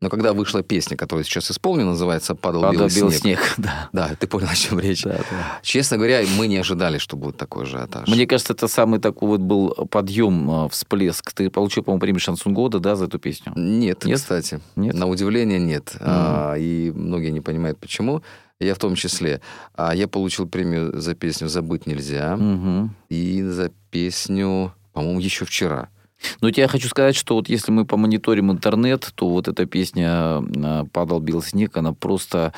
Но 0.00 0.08
когда 0.08 0.32
вышла 0.32 0.62
песня, 0.62 0.96
которая 0.96 1.24
сейчас 1.24 1.50
исполнена, 1.50 1.90
называется 1.90 2.34
«Падал, 2.34 2.62
Падал 2.62 2.86
белый, 2.88 2.94
белый 2.94 3.12
снег». 3.12 3.38
снег 3.38 3.54
да. 3.58 3.90
да, 3.92 4.16
ты 4.18 4.26
понял, 4.26 4.48
о 4.50 4.54
чем 4.54 4.80
речь. 4.80 5.02
Да, 5.02 5.18
да. 5.30 5.58
Честно 5.62 5.98
говоря, 5.98 6.22
мы 6.38 6.46
не 6.46 6.56
ожидали, 6.56 6.96
что 6.96 7.18
будет 7.18 7.36
такой 7.36 7.66
же 7.66 7.76
ажиотаж. 7.76 8.08
Мне 8.08 8.26
кажется, 8.26 8.54
это 8.54 8.66
самый 8.66 8.98
такой 8.98 9.28
вот 9.28 9.40
был 9.40 9.74
подъем, 9.90 10.50
а, 10.50 10.68
всплеск. 10.70 11.32
Ты 11.32 11.50
получил, 11.50 11.82
по-моему, 11.82 12.00
премию 12.00 12.20
«Шансон 12.20 12.54
года», 12.54 12.80
да, 12.80 12.96
за 12.96 13.04
эту 13.04 13.18
песню? 13.18 13.52
Нет, 13.56 14.06
нет? 14.06 14.18
кстати. 14.18 14.60
Нет? 14.74 14.94
На 14.94 15.06
удивление 15.06 15.58
нет. 15.58 15.92
Mm. 15.96 15.98
А, 16.00 16.54
и 16.54 16.90
многие 16.92 17.30
не 17.30 17.42
понимают, 17.42 17.78
почему. 17.78 18.22
Я 18.58 18.74
в 18.74 18.78
том 18.78 18.94
числе. 18.94 19.42
А 19.74 19.94
я 19.94 20.08
получил 20.08 20.48
премию 20.48 20.98
за 20.98 21.14
песню 21.14 21.48
«Забыть 21.48 21.86
нельзя» 21.86 22.36
mm-hmm. 22.38 22.88
и 23.10 23.42
за 23.42 23.70
песню, 23.90 24.72
по-моему, 24.94 25.20
еще 25.20 25.44
вчера– 25.44 25.90
но 26.40 26.48
я 26.48 26.68
хочу 26.68 26.88
сказать, 26.88 27.16
что 27.16 27.34
вот 27.34 27.48
если 27.48 27.72
мы 27.72 27.84
помониторим 27.84 28.50
интернет, 28.50 29.10
то 29.14 29.28
вот 29.28 29.48
эта 29.48 29.66
песня 29.66 30.42
э, 30.42 30.84
«Падал 30.92 31.20
белый 31.20 31.42
снег», 31.42 31.76
она 31.76 31.92
просто 31.92 32.52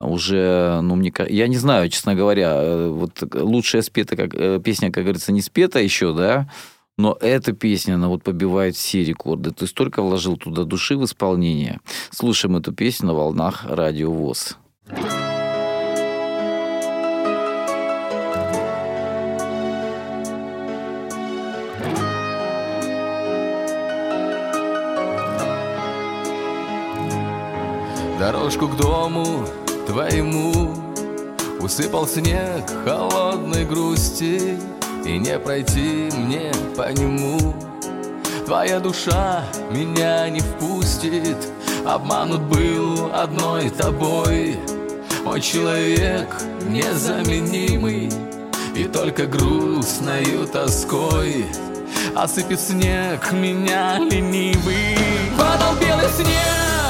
уже, 0.00 0.80
ну, 0.82 0.96
мне 0.96 1.12
я 1.28 1.46
не 1.48 1.56
знаю, 1.56 1.88
честно 1.88 2.14
говоря, 2.14 2.52
э, 2.54 2.88
вот 2.88 3.22
лучшая 3.34 3.82
спета, 3.82 4.16
как, 4.16 4.34
э, 4.34 4.60
песня, 4.62 4.90
как 4.90 5.04
говорится, 5.04 5.32
не 5.32 5.42
спета 5.42 5.78
еще, 5.78 6.14
да, 6.14 6.48
но 6.98 7.16
эта 7.20 7.52
песня, 7.52 7.94
она 7.94 8.08
вот 8.08 8.22
побивает 8.22 8.76
все 8.76 9.02
рекорды. 9.02 9.50
Ты 9.50 9.66
столько 9.66 10.02
вложил 10.02 10.36
туда 10.36 10.64
души 10.64 10.96
в 10.96 11.04
исполнение. 11.04 11.80
Слушаем 12.10 12.56
эту 12.56 12.72
песню 12.72 13.08
на 13.08 13.14
волнах 13.14 13.64
радио 13.64 14.12
ВОЗ. 14.12 14.58
Дорожку 28.22 28.68
к 28.68 28.76
дому 28.76 29.44
твоему 29.84 30.76
Усыпал 31.58 32.06
снег 32.06 32.62
холодной 32.84 33.64
грусти 33.64 34.56
И 35.04 35.18
не 35.18 35.36
пройти 35.40 36.08
мне 36.16 36.52
по 36.76 36.92
нему. 36.92 37.52
Твоя 38.46 38.78
душа 38.78 39.42
меня 39.72 40.28
не 40.28 40.38
впустит 40.38 41.36
Обманут 41.84 42.42
был 42.42 43.10
одной 43.12 43.70
тобой. 43.70 44.56
Мой 45.24 45.40
человек 45.40 46.28
незаменимый 46.68 48.08
И 48.76 48.84
только 48.84 49.26
грустною 49.26 50.46
тоской 50.46 51.44
Осыпет 52.14 52.60
снег 52.60 53.32
меня 53.32 53.98
ленивый. 53.98 54.96
Падал 55.36 55.74
белый 55.80 56.08
снег 56.10 56.81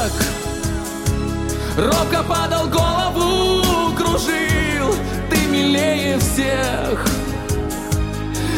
Робко 1.76 2.22
падал 2.22 2.68
голову, 2.68 3.94
кружил. 3.96 4.94
Ты 5.30 5.46
милее 5.46 6.18
всех. 6.18 7.06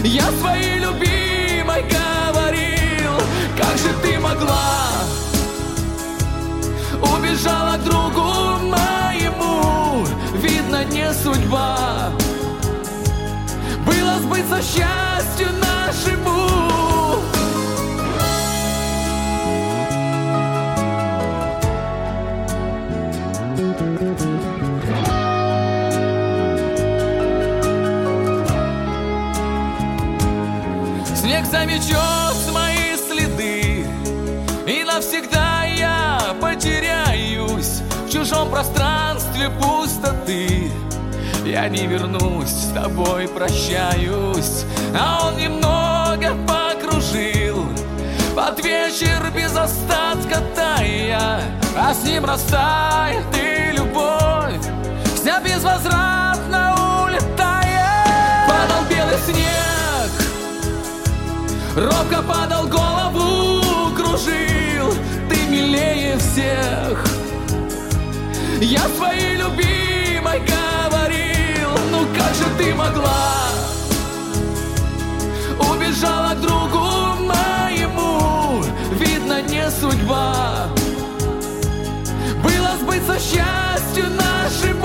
Я 0.02 0.24
своей 0.40 0.80
любимой 0.80 1.82
говорил. 1.82 3.12
Как 3.56 3.78
же 3.78 3.92
ты 4.02 4.18
могла? 4.18 5.04
Убежала 7.16 7.76
к 7.76 7.84
другу 7.84 8.58
моему. 8.64 10.04
Видно, 10.34 10.84
не 10.84 11.12
судьба. 11.14 12.10
Было 13.86 14.18
сбыться 14.18 14.60
счастью 14.60 15.13
заметет 31.64 32.52
мои 32.52 32.96
следы. 32.96 33.86
И 34.66 34.84
навсегда 34.84 35.64
я 35.64 36.20
потеряюсь 36.40 37.80
В 38.06 38.10
чужом 38.10 38.50
пространстве 38.50 39.50
пустоты. 39.60 40.70
Я 41.44 41.68
не 41.68 41.86
вернусь, 41.86 42.50
с 42.50 42.72
тобой 42.72 43.28
прощаюсь. 43.28 44.64
А 44.98 45.26
он 45.26 45.36
немного 45.38 46.34
покружил. 46.46 47.66
Под 48.36 48.62
вечер 48.62 49.30
без 49.34 49.56
остатка 49.56 50.42
тая 50.54 51.40
А 51.76 51.94
с 51.94 52.04
ним 52.04 52.24
растает 52.24 53.24
и 53.34 53.72
любовь. 53.72 54.60
Вся 55.14 55.40
безвозвратно 55.40 56.13
Робко 61.76 62.22
падал, 62.22 62.68
голову 62.68 63.90
кружил. 63.96 64.94
Ты 65.28 65.36
милее 65.48 66.16
всех. 66.18 67.04
Я 68.60 68.82
твоей 68.96 69.34
любимой 69.34 70.40
говорил. 70.40 71.70
Ну 71.90 72.06
как 72.16 72.32
же 72.36 72.44
ты 72.56 72.72
могла? 72.74 73.48
Убежала 75.68 76.34
к 76.34 76.40
другу 76.40 77.24
моему. 77.24 78.62
Видно, 78.92 79.42
не 79.42 79.68
судьба. 79.68 80.68
Было 82.40 82.76
сбыться 82.80 83.18
счастью 83.18 84.10
нашему. 84.10 84.83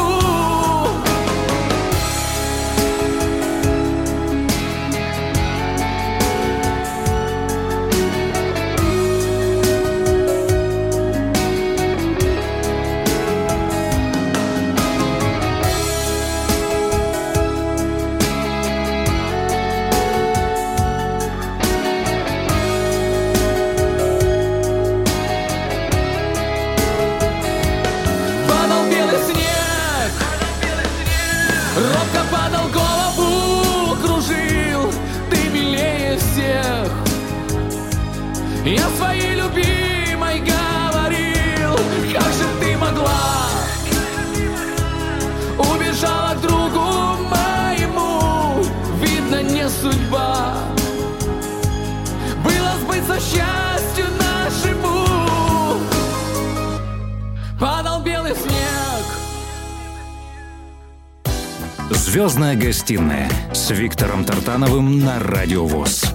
Звездная 62.50 62.68
гостиная 62.68 63.30
с 63.54 63.70
Виктором 63.70 64.26
Тартановым 64.26 65.02
на 65.02 65.20
Радио 65.20 65.68
ВОЗ. 65.68 66.06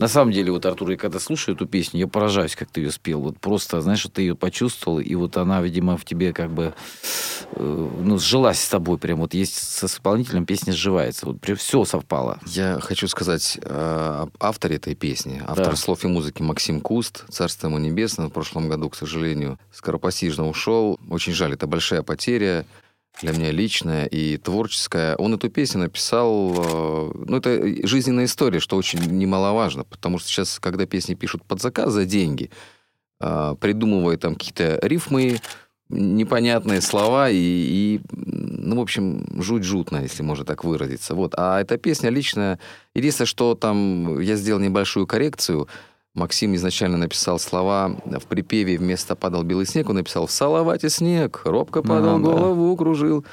На 0.00 0.08
самом 0.08 0.32
деле, 0.32 0.50
вот, 0.50 0.64
Артур, 0.64 0.92
я 0.92 0.96
когда 0.96 1.18
слушаю 1.18 1.54
эту 1.54 1.66
песню, 1.66 2.00
я 2.00 2.06
поражаюсь, 2.06 2.56
как 2.56 2.70
ты 2.70 2.80
ее 2.80 2.90
спел. 2.90 3.20
Вот 3.20 3.38
просто, 3.38 3.82
знаешь, 3.82 4.04
вот 4.04 4.14
ты 4.14 4.22
ее 4.22 4.34
почувствовал, 4.34 4.98
и 4.98 5.14
вот 5.14 5.36
она, 5.36 5.60
видимо, 5.60 5.98
в 5.98 6.06
тебе 6.06 6.32
как 6.32 6.50
бы 6.50 6.72
э, 7.52 7.90
ну, 8.00 8.18
сжилась 8.18 8.60
с 8.60 8.68
тобой. 8.70 8.96
Прям 8.96 9.18
вот 9.18 9.34
есть 9.34 9.56
с 9.56 9.84
исполнителем 9.84 10.46
песня 10.46 10.72
сживается. 10.72 11.26
Вот 11.26 11.40
прям 11.42 11.58
все 11.58 11.84
совпало. 11.84 12.38
Я 12.46 12.78
хочу 12.80 13.08
сказать 13.08 13.58
э, 13.60 14.18
об 14.22 14.30
авторе 14.40 14.76
этой 14.76 14.94
песни. 14.94 15.42
Автор 15.46 15.70
Да. 15.72 15.76
слов 15.76 16.04
и 16.04 16.08
музыки 16.08 16.40
Максим 16.40 16.80
Куст. 16.80 17.26
Царство 17.28 17.66
ему 17.66 17.76
небесное. 17.76 18.28
В 18.28 18.30
прошлом 18.30 18.70
году, 18.70 18.88
к 18.88 18.96
сожалению, 18.96 19.58
скоропостижно 19.70 20.48
ушел. 20.48 20.98
Очень 21.10 21.34
жаль, 21.34 21.52
это 21.52 21.66
большая 21.66 22.02
потеря 22.02 22.64
для 23.20 23.32
меня 23.32 23.50
личная 23.50 24.06
и 24.06 24.36
творческая. 24.36 25.16
Он 25.16 25.34
эту 25.34 25.48
песню 25.50 25.80
написал... 25.80 26.54
э, 26.56 27.12
ну, 27.26 27.36
это 27.36 27.86
жизненная 27.86 28.26
история, 28.26 28.60
что 28.60 28.76
очень 28.76 29.00
немаловажно. 29.00 29.84
Потому 29.84 30.18
что 30.18 30.28
сейчас, 30.28 30.58
когда 30.60 30.86
песни 30.86 31.14
пишут 31.14 31.44
под 31.44 31.60
заказ 31.60 31.92
за 31.92 32.04
деньги, 32.04 32.50
э, 33.20 33.56
придумывая 33.60 34.16
там 34.16 34.34
какие-то 34.34 34.78
рифмы, 34.82 35.40
непонятные 35.88 36.80
слова 36.80 37.30
и, 37.30 37.36
и, 37.36 38.00
ну, 38.12 38.76
в 38.76 38.80
общем, 38.80 39.26
жуть 39.40 39.64
жутная, 39.64 40.02
если 40.02 40.22
можно 40.22 40.44
так 40.44 40.64
выразиться. 40.64 41.14
Вот. 41.14 41.34
А 41.36 41.60
эта 41.60 41.78
песня 41.78 42.10
личная. 42.10 42.58
Единственное, 42.94 43.26
что 43.26 43.54
там 43.54 44.20
я 44.20 44.36
сделал 44.36 44.60
небольшую 44.60 45.06
коррекцию. 45.06 45.68
Максим 46.18 46.54
изначально 46.54 46.98
написал 46.98 47.38
слова 47.38 47.96
в 48.04 48.26
припеве 48.26 48.76
вместо 48.76 49.16
«падал 49.16 49.42
белый 49.42 49.66
снег», 49.66 49.88
он 49.88 49.96
написал 49.96 50.26
«в 50.26 50.30
салавате 50.30 50.90
снег, 50.90 51.42
робко 51.44 51.82
падал, 51.82 52.18
Ну, 52.18 52.30
да. 52.30 52.36
голову 52.36 52.76
кружил». 52.76 53.24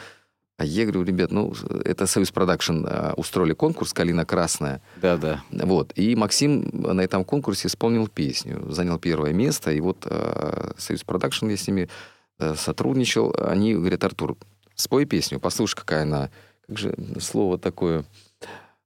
А 0.58 0.64
я 0.64 0.84
говорю, 0.84 1.04
ребят, 1.04 1.32
ну, 1.32 1.54
это 1.84 2.08
Союз 2.08 2.32
Продакшн 2.32 2.86
э, 2.86 3.14
устроили 3.18 3.52
конкурс 3.52 3.92
«Калина 3.92 4.26
красная». 4.26 4.82
Да-да. 5.02 5.44
Вот. 5.52 5.92
И 5.96 6.16
Максим 6.16 6.70
на 6.72 7.02
этом 7.02 7.26
конкурсе 7.26 7.68
исполнил 7.68 8.08
песню, 8.08 8.66
занял 8.72 8.98
первое 8.98 9.34
место. 9.34 9.72
И 9.72 9.82
вот 9.82 10.06
э, 10.06 10.72
Союз 10.78 11.04
Продакшн, 11.04 11.50
я 11.50 11.58
с 11.58 11.68
ними 11.68 11.90
э, 12.40 12.56
сотрудничал. 12.56 13.36
Они 13.38 13.74
говорят, 13.74 14.06
Артур, 14.06 14.38
спой 14.76 15.04
песню, 15.06 15.42
послушай, 15.42 15.76
какая 15.76 16.04
она... 16.04 16.30
Как 16.68 16.78
же 16.78 16.96
слово 17.20 17.58
такое... 17.58 18.06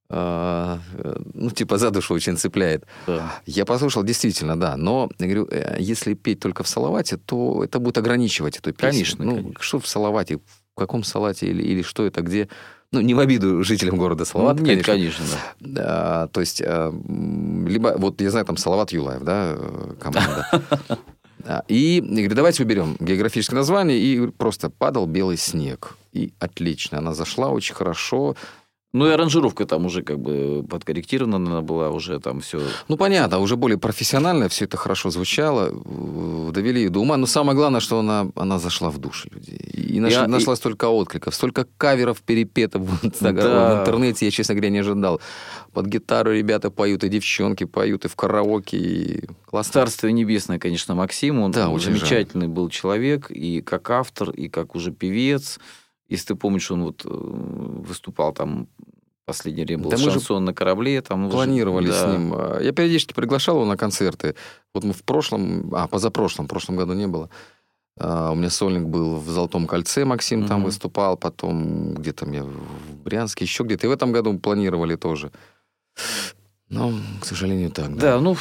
э, 0.09 0.77
э, 0.93 1.15
ну, 1.33 1.49
типа 1.51 1.77
за 1.77 1.91
душу 1.91 2.13
очень 2.13 2.37
цепляет. 2.37 2.85
да. 3.07 3.31
Я 3.45 3.65
послушал, 3.65 4.03
действительно, 4.03 4.59
да. 4.59 4.77
Но, 4.77 5.09
я 5.19 5.25
говорю, 5.25 5.47
э, 5.51 5.77
если 5.79 6.13
петь 6.13 6.39
только 6.39 6.63
в 6.63 6.67
салавате, 6.67 7.17
то 7.17 7.63
это 7.63 7.79
будет 7.79 7.97
ограничивать 7.97 8.57
эту 8.57 8.71
песню. 8.73 8.91
Конечно, 8.91 9.25
Ну, 9.25 9.35
конечно. 9.35 9.53
что 9.59 9.79
в 9.79 9.87
салавате? 9.87 10.37
В 10.75 10.79
каком 10.79 11.03
салате 11.03 11.47
или, 11.47 11.61
или 11.61 11.81
что 11.81 12.05
это, 12.05 12.21
где? 12.21 12.47
Ну, 12.91 13.01
не 13.01 13.13
в 13.13 13.19
обиду 13.19 13.63
жителям 13.63 13.97
города 13.97 14.25
Салават, 14.25 14.59
Ну, 14.59 14.65
Нет, 14.65 14.83
конечно. 14.83 15.23
конечно, 15.23 15.25
да. 15.59 15.83
Да, 16.23 16.27
то 16.27 16.39
есть, 16.39 16.59
м, 16.61 17.67
либо, 17.67 17.93
вот 17.97 18.19
я 18.21 18.31
знаю, 18.31 18.45
там 18.47 18.57
Салават 18.57 18.91
Юлаев, 18.91 19.21
да, 19.23 19.57
команда. 19.99 20.47
Да, 21.45 21.63
И 21.69 22.01
говорю, 22.03 22.35
давайте 22.35 22.63
уберем 22.63 22.97
географическое 22.99 23.57
название, 23.57 23.97
и 23.97 24.27
просто 24.27 24.69
падал 24.69 25.05
белый 25.07 25.37
снег. 25.37 25.95
И 26.11 26.33
отлично, 26.37 26.97
она 26.97 27.13
зашла 27.13 27.47
очень 27.49 27.75
хорошо. 27.75 28.35
Ну 28.91 29.07
и 29.07 29.11
аранжировка 29.11 29.65
там 29.67 29.85
уже 29.85 30.01
как 30.01 30.19
бы 30.19 30.65
подкорректирована 30.67 31.35
она 31.37 31.61
была, 31.61 31.91
уже 31.91 32.19
там 32.19 32.39
все. 32.41 32.59
Ну, 32.87 32.97
понятно, 32.97 33.37
уже 33.37 33.55
более 33.55 33.77
профессионально, 33.77 34.49
все 34.49 34.65
это 34.65 34.77
хорошо 34.77 35.11
звучало, 35.11 35.69
э, 35.71 36.51
довели 36.51 36.81
ее 36.81 36.89
до 36.89 36.99
ума. 36.99 37.15
Но 37.17 37.27
самое 37.27 37.55
главное, 37.55 37.81
что 37.81 37.99
она, 37.99 38.31
она 38.35 38.57
зашла 38.57 38.89
в 38.89 38.97
души 38.97 39.29
людей. 39.31 39.59
И 39.59 39.99
наш- 39.99 40.13
Я- 40.13 40.25
и- 40.25 40.27
нашла 40.27 40.55
столько 40.55 40.89
откликов, 40.89 41.35
столько 41.35 41.67
каверов 41.77 42.23
перепетов 42.23 42.81
Да. 43.21 43.75
в 43.75 43.81
интернете, 43.81 44.25
я, 44.25 44.31
честно 44.31 44.55
говоря, 44.55 44.71
не 44.71 44.79
ожидал. 44.79 45.21
Под 45.71 45.85
гитару 45.85 46.31
ребята 46.33 46.71
поют, 46.71 47.03
и 47.03 47.09
девчонки 47.09 47.65
поют, 47.65 48.05
и 48.05 48.07
в 48.07 48.15
караоке, 48.15 48.77
и 48.77 49.23
классно. 49.45 49.73
Царствие 49.73 50.13
небесное, 50.13 50.57
конечно, 50.57 50.95
Максим. 50.95 51.39
Он 51.41 51.51
Да, 51.51 51.69
очень 51.69 51.85
замечательный 51.93 52.47
был 52.47 52.69
человек, 52.69 53.29
и 53.29 53.61
как 53.61 53.91
автор, 53.91 54.31
и 54.31 54.49
как 54.49 54.73
уже 54.73 54.91
певец. 54.91 55.59
Если 56.07 56.29
ты 56.29 56.35
помнишь, 56.35 56.71
он 56.71 56.85
вот 56.85 57.05
э, 57.05 57.09
выступал 57.11 58.33
там 58.33 58.67
последнее 59.29 59.65
время 59.65 59.83
был 59.83 59.91
Да 59.91 59.97
шансон 59.97 60.45
на 60.45 60.53
корабле. 60.53 61.01
Там 61.01 61.25
уже- 61.25 61.33
Планировали 61.35 61.91
с 61.91 62.01
да. 62.01 62.11
ним. 62.11 62.33
А, 62.35 62.59
Я 62.61 62.71
периодически 62.71 63.13
приглашал 63.13 63.55
его 63.55 63.65
на 63.65 63.77
концерты. 63.77 64.35
Вот 64.73 64.83
мы 64.83 64.93
в 64.93 65.03
прошлом, 65.03 65.73
а, 65.73 65.87
позапрошлом, 65.87 66.45
в 66.45 66.49
прошлом 66.49 66.75
году 66.77 66.93
не 66.93 67.07
было. 67.07 67.29
А, 67.99 68.31
У 68.31 68.35
меня 68.35 68.49
сольник 68.49 68.83
был 68.87 69.17
в 69.17 69.29
Золотом 69.29 69.67
кольце, 69.67 70.05
Максим 70.05 70.47
там 70.47 70.59
Мгм. 70.59 70.65
выступал, 70.65 71.17
потом 71.17 71.93
где 71.95 72.11
там 72.13 72.31
я 72.33 72.43
в 72.43 72.95
Брянске, 73.03 73.45
еще 73.45 73.63
где-то. 73.63 73.87
И 73.87 73.89
в 73.89 73.93
этом 73.93 74.11
году 74.11 74.37
планировали 74.39 74.95
тоже. 74.95 75.31
Но, 76.69 76.93
к 77.21 77.25
сожалению, 77.25 77.71
так. 77.71 77.95
Да. 77.95 78.13
Да, 78.15 78.19
ну, 78.21 78.37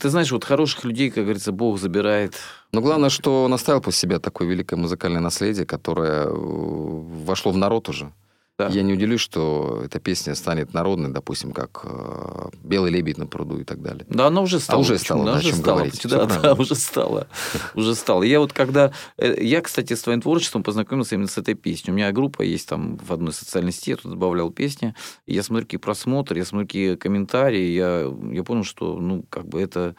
ты 0.00 0.08
знаешь, 0.08 0.32
вот 0.32 0.44
хороших 0.44 0.84
людей, 0.84 1.10
как 1.10 1.24
говорится, 1.24 1.52
Бог 1.52 1.78
забирает. 1.78 2.34
Но 2.72 2.80
главное, 2.80 3.10
что 3.10 3.44
он 3.44 3.52
оставил 3.52 3.82
после 3.82 4.00
себя 4.08 4.18
такое 4.18 4.48
великое 4.48 4.76
музыкальное 4.76 5.20
наследие, 5.20 5.66
которое 5.66 6.24
э, 6.24 6.30
вошло 6.32 7.52
в 7.52 7.56
народ 7.58 7.88
уже. 7.90 8.12
Да. 8.58 8.68
Я 8.68 8.82
не 8.82 8.94
удивлюсь, 8.94 9.20
что 9.20 9.82
эта 9.84 10.00
песня 10.00 10.34
станет 10.34 10.72
народной, 10.72 11.10
допустим, 11.10 11.52
как 11.52 11.82
э, 11.84 12.48
«Белый 12.64 12.90
лебедь 12.90 13.18
на 13.18 13.26
пруду» 13.26 13.58
и 13.58 13.64
так 13.64 13.82
далее. 13.82 14.06
Да, 14.08 14.28
она 14.28 14.40
уже 14.40 14.60
стала. 14.60 14.80
уже 14.80 14.94
почему? 14.94 15.04
стала, 15.04 15.22
Она 15.22 15.32
да, 15.32 15.36
о 15.36 15.40
уже 15.40 15.48
чем 15.50 15.58
стала. 15.58 15.74
говорить. 15.76 16.00
Да, 16.04 16.18
да, 16.18 16.26
правильно. 16.26 16.62
уже 16.62 16.74
стала. 16.74 17.28
Уже 17.74 17.94
стала. 17.94 18.22
Я 18.22 18.40
вот 18.40 18.54
когда... 18.54 18.92
э, 19.18 19.42
Я, 19.42 19.60
кстати, 19.60 19.92
с 19.92 20.00
твоим 20.00 20.22
творчеством 20.22 20.62
познакомился 20.62 21.16
именно 21.16 21.28
с 21.28 21.36
этой 21.36 21.52
песней. 21.54 21.92
У 21.92 21.94
меня 21.96 22.10
группа 22.12 22.40
есть 22.40 22.66
там 22.66 22.96
в 22.96 23.12
одной 23.12 23.34
социальной 23.34 23.72
сети, 23.72 23.90
я 23.90 23.96
тут 23.96 24.12
добавлял 24.12 24.50
песни. 24.50 24.94
Я 25.26 25.42
смотрю, 25.42 25.66
какие 25.66 25.78
просмотры, 25.78 26.38
я 26.38 26.46
смотрю, 26.46 26.66
какие 26.66 26.94
комментарии. 26.96 27.72
Я, 27.74 28.10
я 28.32 28.42
понял, 28.42 28.64
что, 28.64 28.98
ну, 28.98 29.22
как 29.28 29.46
бы 29.46 29.60
это... 29.60 29.94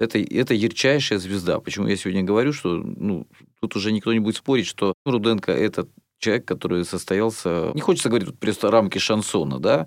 Это, 0.00 0.18
это 0.20 0.54
ярчайшая 0.54 1.18
звезда. 1.18 1.58
Почему 1.58 1.88
я 1.88 1.96
сегодня 1.96 2.22
говорю, 2.22 2.52
что 2.52 2.76
ну, 2.76 3.26
тут 3.60 3.74
уже 3.74 3.90
никто 3.90 4.12
не 4.12 4.20
будет 4.20 4.36
спорить, 4.36 4.68
что 4.68 4.94
Руденко 5.04 5.50
это 5.50 5.88
человек, 6.18 6.44
который 6.44 6.84
состоялся... 6.84 7.70
Не 7.74 7.80
хочется 7.80 8.08
говорить 8.08 8.28
тут 8.28 8.38
просто 8.38 8.70
рамки 8.70 8.98
шансона, 8.98 9.58
да? 9.58 9.86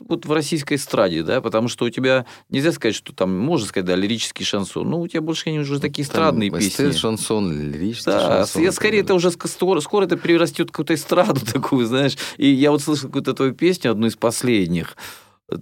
Вот 0.00 0.26
в 0.26 0.32
российской 0.32 0.74
эстраде, 0.74 1.22
да, 1.22 1.40
потому 1.40 1.68
что 1.68 1.84
у 1.84 1.90
тебя 1.90 2.26
нельзя 2.48 2.72
сказать, 2.72 2.96
что 2.96 3.12
там, 3.14 3.38
можно 3.38 3.64
сказать, 3.64 3.86
да, 3.86 3.94
лирический 3.94 4.44
шансон, 4.44 4.90
но 4.90 5.00
у 5.00 5.06
тебя 5.06 5.20
больше 5.20 5.50
они 5.50 5.60
уже 5.60 5.78
такие 5.78 6.04
эстрадные 6.04 6.50
Там 6.50 6.58
песни. 6.58 6.70
эстет, 6.86 6.96
шансон, 6.96 7.70
лирический 7.70 8.10
Да, 8.10 8.20
шансон. 8.38 8.62
я 8.62 8.72
скорее 8.72 9.02
это 9.02 9.14
уже 9.14 9.28
ск- 9.28 9.46
скоро, 9.46 9.78
скоро 9.78 10.06
это 10.06 10.16
перерастет 10.16 10.70
в 10.70 10.72
какую-то 10.72 10.94
эстраду 10.94 11.40
такую, 11.52 11.86
знаешь. 11.86 12.16
И 12.38 12.48
я 12.48 12.72
вот 12.72 12.82
слышал 12.82 13.06
какую-то 13.08 13.34
твою 13.34 13.54
песню, 13.54 13.92
одну 13.92 14.08
из 14.08 14.16
последних. 14.16 14.96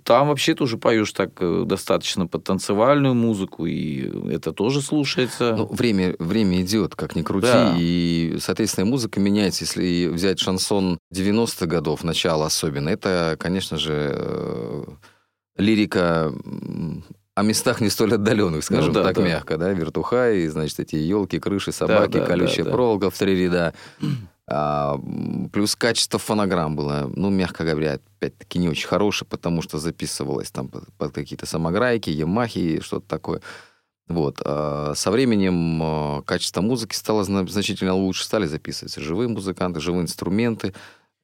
Там 0.02 0.28
вообще 0.28 0.54
тоже 0.54 0.78
поешь 0.78 1.12
так 1.12 1.30
э, 1.38 1.62
достаточно 1.64 2.26
под 2.26 2.42
танцевальную 2.42 3.14
музыку, 3.14 3.66
и 3.66 4.32
это 4.32 4.52
тоже 4.52 4.82
слушается. 4.82 5.54
Ну, 5.56 5.66
время, 5.66 6.16
время 6.18 6.60
идет, 6.62 6.96
как 6.96 7.14
ни 7.14 7.22
крути, 7.22 7.46
Да. 7.46 7.76
и, 7.78 8.36
соответственно, 8.40 8.86
музыка 8.86 9.20
меняется. 9.20 9.62
Если 9.62 10.08
взять 10.08 10.40
шансон 10.40 10.98
90-х 11.14 11.66
годов, 11.66 12.02
начало 12.02 12.46
особенно, 12.46 12.88
это, 12.88 13.36
конечно 13.38 13.78
же, 13.78 14.12
э, 14.12 14.84
лирика 15.56 16.32
о 17.36 17.42
местах 17.42 17.80
не 17.80 17.88
столь 17.90 18.14
отдаленных, 18.14 18.64
скажем 18.64 18.92
да, 18.92 19.04
так 19.04 19.16
да. 19.16 19.22
мягко, 19.22 19.56
да, 19.56 19.70
вертуха, 19.70 20.32
и, 20.32 20.48
значит, 20.48 20.80
эти 20.80 20.96
елки, 20.96 21.38
крыши, 21.38 21.70
собаки, 21.70 22.18
да, 22.18 22.26
колючая 22.26 22.64
да, 22.64 22.70
да. 22.70 22.70
проволока 22.72 23.10
в 23.10 23.16
три 23.18 23.36
ряда. 23.44 23.72
А, 24.48 24.98
плюс 25.52 25.74
качество 25.74 26.18
фонограмм 26.18 26.76
было, 26.76 27.10
ну, 27.14 27.30
мягко 27.30 27.64
говоря, 27.64 27.98
опять-таки 28.18 28.58
не 28.58 28.68
очень 28.68 28.86
хорошее, 28.86 29.28
потому 29.28 29.60
что 29.62 29.78
записывалось 29.78 30.50
там 30.50 30.68
под, 30.68 30.92
под 30.94 31.12
какие-то 31.12 31.46
самограйки, 31.46 32.10
ямахи, 32.10 32.80
что-то 32.80 33.08
такое. 33.08 33.40
Вот. 34.08 34.40
а 34.44 34.92
со 34.94 35.10
временем 35.10 35.80
а, 35.82 36.22
качество 36.22 36.60
музыки 36.60 36.94
стало 36.94 37.24
зна- 37.24 37.46
значительно 37.46 37.94
лучше, 37.94 38.24
стали 38.24 38.46
записываться 38.46 39.00
живые 39.00 39.28
музыканты, 39.28 39.80
живые 39.80 40.02
инструменты. 40.02 40.74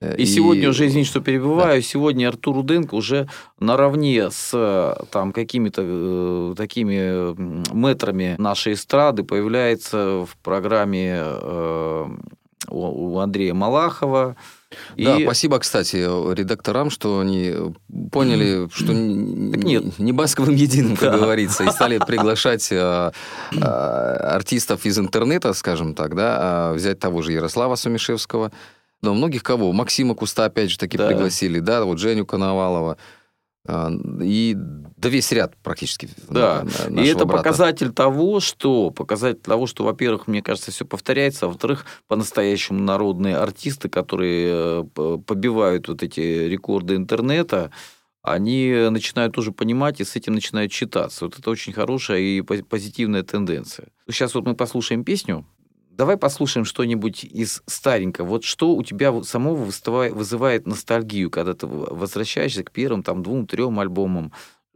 Э, 0.00 0.16
И, 0.16 0.26
сегодня 0.26 0.68
уже, 0.68 0.88
извините, 0.88 1.11
что 1.11 1.20
перебиваю, 1.20 1.80
сегодня 1.80 2.26
Артур 2.26 2.56
Руденко 2.56 2.96
уже 2.96 3.28
наравне 3.61 4.32
с 4.32 4.50
э, 4.52 5.04
там 5.12 5.32
какими-то 5.32 5.82
э, 5.85 6.54
такими 6.56 6.96
м, 7.37 7.62
мэтрами 7.70 8.35
нашей 8.38 8.72
эстрады 8.72 9.22
появляется 9.22 10.26
в 10.28 10.37
программе 10.42 11.18
э, 11.22 12.06
у 12.68 13.12
у 13.14 13.18
Андрея 13.18 13.55
Малахова. 13.55 14.37
Да, 14.96 15.18
И- 15.18 15.25
спасибо, 15.25 15.59
кстати, 15.59 15.96
редакторам, 15.96 16.88
что 16.90 17.20
они 17.20 17.55
поняли, 18.11 18.68
что 18.75 18.87
Так 18.87 18.96
нет. 19.64 19.98
не 19.98 20.12
басковым 20.12 20.55
единым, 20.55 20.96
как 20.96 21.12
Да. 21.12 21.18
говорится, 21.18 21.64
и 21.64 21.70
стали 21.70 21.98
приглашать 22.07 22.68
э, 22.72 23.11
э, 23.53 23.59
артистов 23.61 24.87
из 24.87 24.98
интернета, 24.98 25.53
скажем 25.53 25.94
так, 25.94 26.14
да, 26.14 26.37
а 26.40 26.72
взять 26.75 26.98
того 26.98 27.20
же 27.22 27.33
Ярослава 27.33 27.75
Сумишевского, 27.77 28.51
но 29.03 29.14
многих 29.14 29.42
кого? 29.42 29.72
Максима 29.72 30.14
Куста, 30.14 30.44
опять 30.46 30.70
же, 30.70 30.79
таки 30.79 30.96
Да. 30.96 31.09
пригласили, 31.09 31.59
да, 31.59 31.85
вот 31.85 31.98
Женю 31.98 32.25
Коновалова, 32.25 32.92
а, 32.92 32.96
и 33.68 34.55
да 34.57 35.09
весь 35.09 35.31
ряд 35.33 35.57
практически 35.62 36.09
Да, 36.29 36.64
и 36.88 37.07
это 37.07 37.25
брата. 37.25 37.38
показатель 37.44 37.92
того, 37.92 38.40
что, 38.40 38.90
показатель 38.90 39.40
того, 39.40 39.66
что, 39.66 39.85
во-первых, 39.85 40.27
мне 40.27 40.42
кажется, 40.42 40.72
все 40.72 40.85
повторяется, 40.85 41.46
а 41.46 41.48
во-вторых, 41.48 41.87
по-настоящему 42.09 42.81
народные 42.81 43.37
артисты, 43.37 43.88
которые 43.88 44.85
э, 44.96 45.18
побивают 45.27 45.88
вот 45.88 46.03
эти 46.03 46.20
рекорды 46.20 46.96
интернета, 46.96 47.70
они 48.22 48.70
начинают 48.90 49.35
тоже 49.35 49.53
понимать 49.53 50.01
и 50.01 50.05
с 50.05 50.14
этим 50.16 50.35
начинают 50.35 50.70
читаться. 50.72 51.25
Вот 51.25 51.38
это 51.38 51.51
очень 51.51 51.72
хорошая 51.72 52.18
и 52.20 52.40
пози- 52.40 52.62
позитивная 52.64 53.22
тенденция. 53.22 53.88
Сейчас 54.09 54.35
вот 54.35 54.44
мы 54.44 54.55
послушаем 54.55 55.05
песню. 55.05 55.44
Давай 55.96 56.16
послушаем 56.16 56.64
что-нибудь 56.64 57.24
из 57.24 57.62
старенького. 57.66 58.26
Вот 58.26 58.44
что 58.44 58.74
у 58.74 58.83
тебя 58.83 59.22
самого 59.22 59.64
вызывает 59.64 60.66
ностальгию, 60.66 61.31
когда 61.31 61.55
ты 61.55 61.66
возвращаешься 61.66 62.64
к 62.64 62.72
первым 62.72 63.02
там 63.02 63.22
двум-трем 63.22 63.78
альбомам 63.78 64.33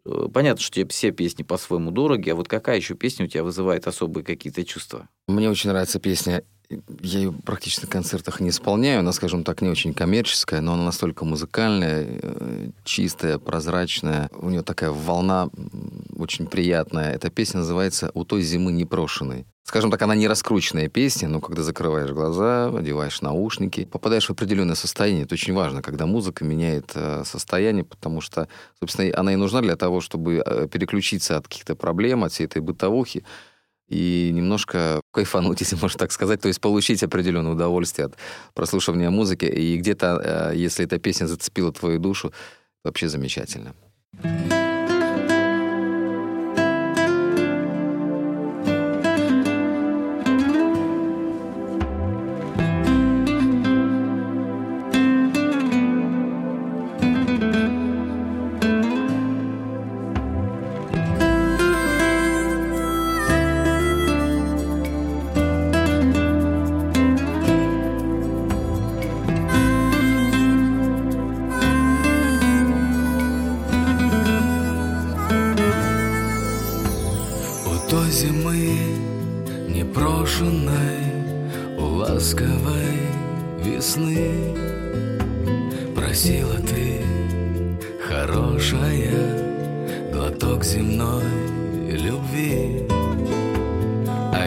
Э, 0.07 0.29
Понятно, 0.33 0.63
что 0.63 0.75
тебе 0.75 0.89
все 0.89 1.11
песни 1.11 1.43
по-своему 1.43 1.91
дороги, 1.91 2.31
а 2.31 2.35
вот 2.35 2.49
какая 2.49 2.77
еще 2.77 2.95
песня 2.95 3.27
у 3.27 3.29
тебя 3.29 3.43
вызывает 3.43 3.87
особые 3.87 4.25
какие-то 4.25 4.65
чувства? 4.65 5.09
Мне 5.27 5.51
очень 5.51 5.71
нравится 5.71 5.99
песня. 5.99 6.45
Я 6.69 7.19
ее 7.21 7.33
практически 7.33 7.85
на 7.85 7.91
концертах 7.91 8.41
не 8.41 8.49
исполняю. 8.49 9.01
Она, 9.01 9.13
скажем 9.13 9.45
так, 9.45 9.63
не 9.63 9.69
очень 9.69 9.95
коммерческая, 9.95 10.61
но 10.61 10.75
она 10.75 10.85
настолько 10.85 11.25
музыкальная, 11.25 12.07
э, 12.23 12.71
чистая, 12.85 13.39
прозрачная. 13.39 14.31
У 14.33 14.51
нее 14.51 14.63
такая 14.63 14.91
волна 14.91 15.49
очень 16.17 16.47
приятная. 16.47 17.13
Эта 17.13 17.31
песня 17.31 17.61
называется 17.61 18.11
«У 18.15 18.25
той 18.25 18.43
зимы 18.43 18.73
непрошенной». 18.73 19.47
Скажем 19.67 19.91
так, 19.91 20.01
она 20.03 20.15
не 20.15 20.29
раскрученная 20.29 20.89
песня, 20.89 21.29
но 21.29 21.41
когда 21.41 21.65
закрываешь 21.65 22.11
глаза, 22.11 22.69
одеваешь 22.69 23.21
наушники, 23.21 23.85
попадаешь 23.85 24.27
в 24.27 24.31
определенное 24.31 24.77
состояние. 24.77 25.25
Это 25.25 25.35
очень 25.35 25.55
важно, 25.55 25.83
когда 25.83 26.07
музыка 26.07 26.45
меняет 26.45 26.93
э, 26.95 27.25
состояние, 27.25 27.83
потому 27.83 28.21
что, 28.21 28.47
собственно, 28.79 29.11
она 29.19 29.33
и 29.33 29.37
нужна 29.37 29.63
для 29.63 29.75
того, 29.75 30.01
чтобы 30.01 30.41
э, 30.47 30.69
переключиться 30.69 31.37
от 31.37 31.49
каких-то 31.49 31.75
проблем, 31.75 32.23
от 32.23 32.33
всей 32.33 32.45
этой 32.45 32.63
бытовухи, 32.63 33.25
и 33.89 34.31
немножко 34.33 35.01
кайфануть, 35.13 35.61
если 35.63 35.77
можно 35.77 35.99
так 35.99 36.13
сказать, 36.13 36.41
то 36.41 36.49
есть 36.49 36.61
получить 36.61 37.03
определенное 37.03 37.53
удовольствие 37.53 38.07
от 38.07 38.17
прослушивания 38.55 39.11
музыки. 39.11 39.45
И 39.45 39.77
где-то, 39.77 40.51
э, 40.53 40.57
если 40.57 40.85
эта 40.85 40.99
песня 40.99 41.27
зацепила 41.27 41.73
твою 41.73 41.99
душу, 41.99 42.33
вообще 42.85 43.09
замечательно. 43.09 43.75
У 44.23 44.66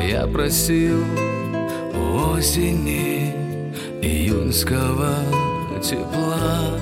я 0.10 0.26
просил 0.26 1.04
осени 1.94 3.32
июньского 4.02 5.14
тепла 5.84 6.80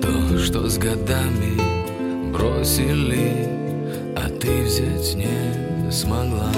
То, 0.00 0.38
что 0.38 0.68
с 0.70 0.78
годами 0.78 2.32
бросили 2.32 3.46
а 4.16 4.28
ты 4.40 4.62
взять 4.62 5.14
не 5.16 5.90
смогла. 5.90 6.50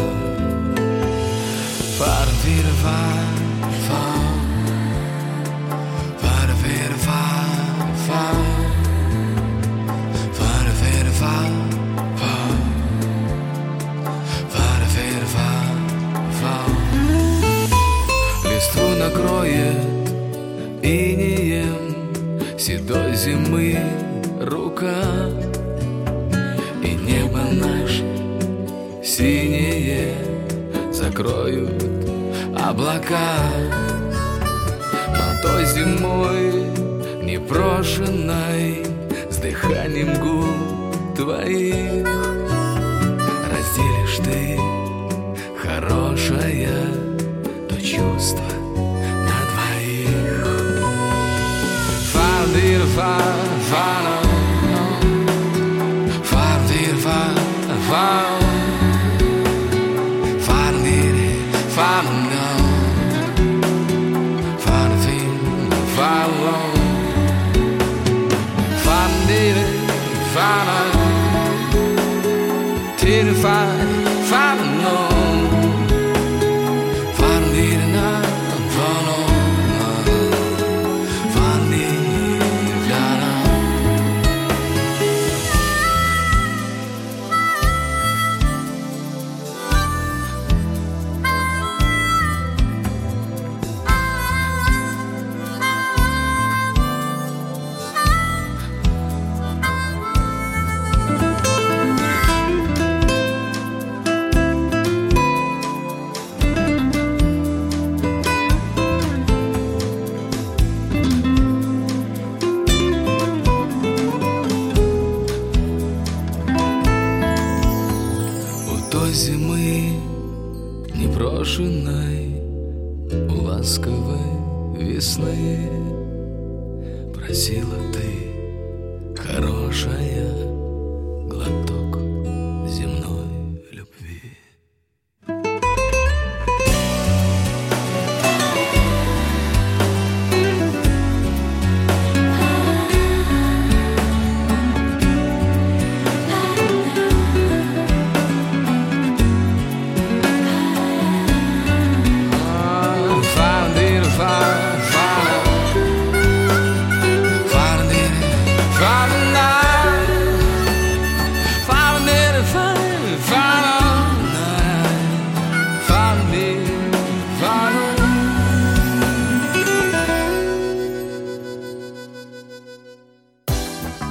Парвирва, 1.99 3.34
зимы 23.15 23.79
рука. 24.41 25.31
И 26.83 26.95
небо 26.95 27.43
наше 27.53 28.05
синее 29.03 30.15
закроют 30.93 31.83
облака. 32.59 33.39
Но 35.11 35.43
той 35.43 35.65
зимой 35.67 36.53
непрошенной 37.23 38.85
с 39.31 39.37
дыханием 39.37 40.15
губ 40.21 41.17
твоих 41.17 42.07
разделишь 43.51 44.19
ты 44.25 44.59
хорошая 45.57 46.69
то 47.69 47.81
чувство 47.81 48.64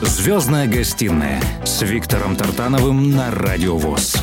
«Звездная 0.06 0.68
гостиная» 0.68 1.42
с 1.64 1.82
Виктором 1.82 2.36
Тартановым 2.36 3.12
на 3.12 3.32
Радио 3.32 3.78
ВОЗ. 3.78 4.18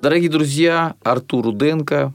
Дорогие 0.00 0.30
друзья, 0.30 0.94
Артур 1.02 1.46
Руденко, 1.46 2.14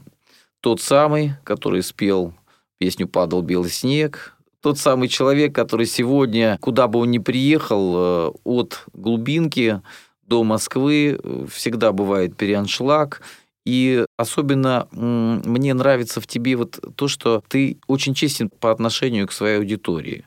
тот 0.60 0.80
самый, 0.80 1.34
который 1.44 1.82
спел 1.82 2.32
песню 2.78 3.06
«Падал 3.06 3.42
белый 3.42 3.70
снег», 3.70 4.34
тот 4.62 4.78
самый 4.78 5.08
человек, 5.08 5.54
который 5.54 5.84
сегодня, 5.84 6.56
куда 6.62 6.88
бы 6.88 7.00
он 7.00 7.10
ни 7.10 7.18
приехал, 7.18 7.94
э, 7.94 8.32
от 8.44 8.86
глубинки 8.94 9.82
до 10.26 10.42
Москвы, 10.42 11.20
э, 11.22 11.46
всегда 11.52 11.92
бывает 11.92 12.34
переаншлаг. 12.38 13.20
И 13.66 14.06
особенно 14.16 14.88
мне 14.90 15.74
нравится 15.74 16.20
в 16.22 16.26
тебе 16.26 16.56
вот 16.56 16.80
то, 16.96 17.08
что 17.08 17.44
ты 17.46 17.78
очень 17.86 18.14
честен 18.14 18.48
по 18.48 18.70
отношению 18.72 19.28
к 19.28 19.32
своей 19.32 19.58
аудитории. 19.58 20.24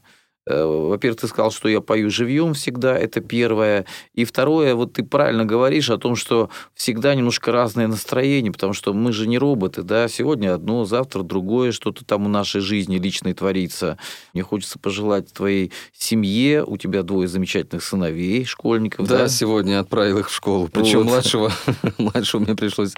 Э, 0.47 0.63
во-первых, 0.63 1.21
ты 1.21 1.27
сказал, 1.27 1.51
что 1.51 1.67
я 1.67 1.81
пою 1.81 2.09
живьем 2.09 2.53
всегда, 2.53 2.97
это 2.97 3.19
первое. 3.19 3.85
И 4.13 4.25
второе, 4.25 4.75
вот 4.75 4.93
ты 4.93 5.03
правильно 5.03 5.43
говоришь 5.43 5.89
о 5.89 5.97
том, 5.97 6.15
что 6.15 6.49
всегда 6.75 7.15
немножко 7.15 7.51
разное 7.51 7.87
настроение, 7.87 8.51
потому 8.51 8.73
что 8.73 8.93
мы 8.93 9.11
же 9.11 9.27
не 9.27 9.39
роботы, 9.39 9.81
да, 9.81 10.07
сегодня 10.07 10.53
одно, 10.53 10.85
завтра 10.85 11.23
другое, 11.23 11.71
что-то 11.71 12.05
там 12.05 12.25
в 12.25 12.29
нашей 12.29 12.61
жизни 12.61 12.97
личной 12.97 13.33
творится. 13.33 13.97
Мне 14.33 14.43
хочется 14.43 14.77
пожелать 14.77 15.33
твоей 15.33 15.71
семье, 15.93 16.63
у 16.63 16.77
тебя 16.77 17.01
двое 17.01 17.27
замечательных 17.27 17.83
сыновей, 17.83 18.45
школьников, 18.45 19.07
да? 19.07 19.19
Да, 19.19 19.27
сегодня 19.27 19.79
отправил 19.79 20.19
их 20.19 20.29
в 20.29 20.33
школу. 20.33 20.69
Причем 20.71 20.99
Вот. 20.99 21.07
младшего, 21.07 21.51
младшего 21.97 22.41
мне 22.41 22.55
пришлось 22.55 22.93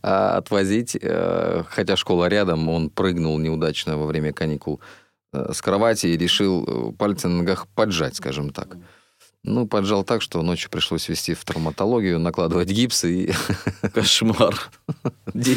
а, 0.00 0.36
отвозить, 0.36 0.96
э, 1.00 1.64
хотя 1.68 1.96
школа 1.96 2.28
рядом, 2.28 2.68
он 2.68 2.88
прыгнул 2.88 3.36
неудачно 3.38 3.98
во 3.98 4.06
время 4.06 4.32
каникул 4.32 4.80
с 5.32 5.60
кровати 5.60 6.06
и 6.06 6.16
решил 6.16 6.64
э, 6.64 6.92
пальцы 6.92 7.28
на 7.28 7.38
ногах 7.38 7.66
поджать, 7.74 8.16
скажем 8.16 8.50
так. 8.50 8.76
Ну, 9.48 9.66
поджал 9.66 10.04
так, 10.04 10.20
что 10.20 10.42
ночью 10.42 10.70
пришлось 10.70 11.08
вести 11.08 11.32
в 11.32 11.42
травматологию, 11.44 12.18
накладывать 12.18 12.68
гипс 12.68 13.04
и... 13.04 13.32
Кошмар. 13.94 14.54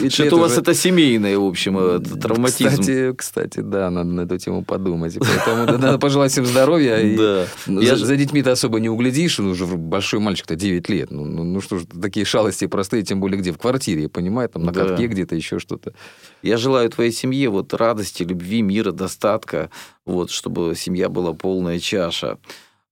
Что-то 0.10 0.38
у 0.38 0.40
вас 0.40 0.58
это 0.58 0.74
семейное, 0.74 1.38
в 1.38 1.44
общем, 1.46 1.78
э, 1.78 2.00
травматизм. 2.00 2.70
Кстати, 2.70 3.14
кстати, 3.14 3.60
да, 3.60 3.90
надо 3.90 4.10
на 4.10 4.22
эту 4.22 4.38
тему 4.38 4.64
подумать. 4.64 5.18
Поэтому 5.20 5.66
надо 5.66 6.00
пожелать 6.00 6.32
всем 6.32 6.46
здоровья. 6.46 6.98
Да. 7.18 7.48
Я 7.68 7.98
за, 7.98 8.16
детьми-то 8.16 8.54
особо 8.54 8.80
не 8.80 8.88
углядишь, 8.88 9.40
он 9.40 9.48
уже 9.48 9.66
большой 9.66 10.22
мальчик-то 10.22 10.56
9 10.56 10.88
лет. 10.90 11.12
Ну, 11.12 11.26
ну, 11.26 11.44
ну 11.44 11.60
что 11.60 11.80
ж, 11.80 11.84
такие 12.02 12.26
шалости 12.26 12.68
простые, 12.68 13.04
тем 13.04 13.20
более 13.20 13.40
где? 13.40 13.52
В 13.52 13.58
квартире, 13.58 14.04
я 14.04 14.10
понимаю, 14.10 14.48
там 14.48 14.64
на 14.64 14.74
катке 14.74 15.08
где-то 15.08 15.36
еще 15.36 15.60
что-то. 15.60 15.94
Я 16.42 16.56
желаю 16.56 16.90
твоей 16.90 17.12
семье 17.12 17.50
вот 17.50 17.74
радости, 17.74 18.24
любви, 18.24 18.62
мира, 18.62 18.94
достатка, 18.94 19.70
вот, 20.06 20.32
чтобы 20.32 20.76
семья 20.78 21.10
была 21.10 21.34
полная 21.34 21.80
чаша. 21.80 22.38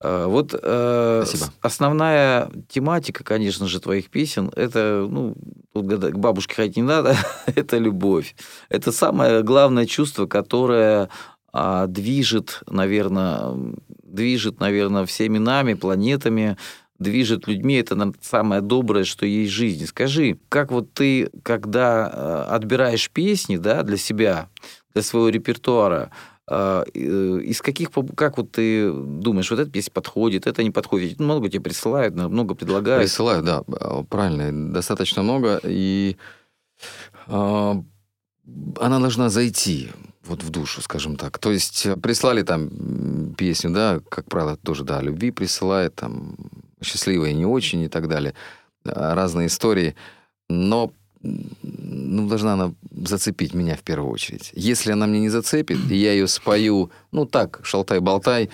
А, 0.02 0.28
Вот 0.28 0.54
э, 0.54 1.24
Спасибо. 1.26 1.52
основная 1.62 2.52
тематика, 2.70 3.24
конечно 3.24 3.68
же, 3.68 3.80
твоих 3.80 4.10
песен, 4.10 4.52
это, 4.56 5.06
ну, 5.10 5.36
к 5.74 6.18
бабушке 6.18 6.56
ходить 6.56 6.78
не 6.78 6.84
надо, 6.84 7.16
это 7.48 7.78
любовь. 7.78 8.36
Это 8.70 8.92
самое 8.92 9.44
главное 9.44 9.86
чувство, 9.86 10.26
которое 10.26 11.10
а, 11.52 11.88
движет, 11.88 12.62
наверное, 12.68 13.76
движет, 14.04 14.60
наверное, 14.60 15.06
всеми 15.06 15.38
нами, 15.38 15.74
планетами, 15.74 16.58
движет 17.00 17.48
людьми, 17.48 17.76
это 17.76 17.96
нам 17.96 18.14
самое 18.22 18.62
доброе, 18.62 19.06
что 19.06 19.26
есть 19.26 19.52
в 19.52 19.56
жизни. 19.56 19.86
Скажи, 19.86 20.38
как 20.50 20.72
вот 20.72 20.94
ты, 20.94 21.30
когда 21.44 22.12
э, 22.12 22.54
отбираешь 22.54 23.10
песни, 23.10 23.58
да, 23.58 23.84
для 23.84 23.98
себя, 23.98 24.50
для 24.94 25.02
своего 25.02 25.30
репертуара, 25.30 26.02
э, 26.02 26.08
э, 26.12 26.29
из 26.50 27.62
каких, 27.62 27.90
как 28.16 28.38
вот 28.38 28.52
ты 28.52 28.92
думаешь, 28.92 29.52
вот 29.52 29.60
эта 29.60 29.70
песня 29.70 29.92
подходит, 29.92 30.48
это 30.48 30.64
не 30.64 30.72
подходит, 30.72 31.20
много 31.20 31.48
тебе 31.48 31.62
присылают, 31.62 32.16
много 32.16 32.56
предлагают. 32.56 33.04
Присылаю, 33.04 33.44
да, 33.44 33.64
а, 33.80 34.04
правильно, 34.04 34.74
достаточно 34.74 35.22
много. 35.22 35.60
И 35.64 36.18
а, 37.28 37.84
она 38.80 39.00
должна 39.00 39.30
зайти 39.30 39.90
вот 40.26 40.44
в 40.44 40.50
душу, 40.50 40.82
скажем 40.82 41.18
так. 41.18 41.38
То 41.38 41.52
есть 41.52 41.86
э, 41.86 41.96
прислали 41.96 42.44
там 42.44 43.34
песню, 43.36 43.72
да, 43.72 44.00
как 44.10 44.26
правило, 44.26 44.58
тоже, 44.58 44.84
да, 44.84 45.02
любви 45.02 45.32
присылает, 45.32 45.96
там, 45.96 46.36
счастливые 46.82 47.34
не 47.34 47.46
очень 47.46 47.82
и 47.82 47.90
так 47.90 48.08
далее. 48.08 48.34
А, 48.86 49.16
Разные 49.16 49.48
истории. 49.48 49.96
Но 50.50 50.92
ну, 51.22 52.28
должна 52.28 52.54
она 52.54 52.74
зацепить 52.92 53.54
меня 53.54 53.76
в 53.76 53.82
первую 53.82 54.12
очередь. 54.12 54.52
Если 54.54 54.92
она 54.92 55.08
мне 55.08 55.20
не 55.20 55.30
зацепит, 55.30 55.80
и 55.90 55.96
я 55.96 56.14
ее 56.14 56.28
спою, 56.28 56.92
ну 57.12 57.26
так, 57.26 57.60
шалтай-болтай, 57.64 58.50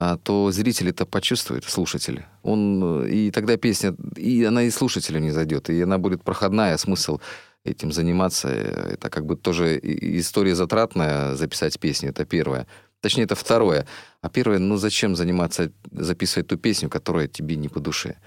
а, 0.00 0.16
то 0.16 0.50
зритель 0.52 0.90
это 0.90 1.06
почувствует, 1.06 1.64
слушатель. 1.64 2.24
Он, 2.42 3.02
э, 3.04 3.10
и 3.10 3.30
тогда 3.30 3.56
песня, 3.56 3.96
и 4.16 4.44
она 4.44 4.62
и 4.62 4.70
слушателю 4.70 5.18
не 5.18 5.32
зайдет, 5.32 5.70
и 5.70 5.82
она 5.82 5.98
будет 5.98 6.22
проходная, 6.22 6.76
смысл 6.76 7.18
этим 7.64 7.90
заниматься. 7.90 8.48
э, 8.48 8.92
Это 8.94 9.10
как 9.10 9.26
бы 9.26 9.36
тоже 9.36 9.78
история 9.82 10.54
затратная, 10.54 11.34
записать 11.34 11.80
песню, 11.80 12.10
это 12.10 12.24
первое. 12.24 12.66
Точнее, 13.00 13.24
это 13.24 13.34
второе. 13.34 13.86
А 14.20 14.28
первое, 14.28 14.58
ну 14.58 14.76
зачем 14.76 15.16
заниматься, 15.16 15.72
записывать 15.90 16.46
ту 16.46 16.56
песню, 16.56 16.88
которая 16.88 17.26
тебе 17.26 17.56
не 17.56 17.68
по 17.68 17.80
душе? 17.80 18.18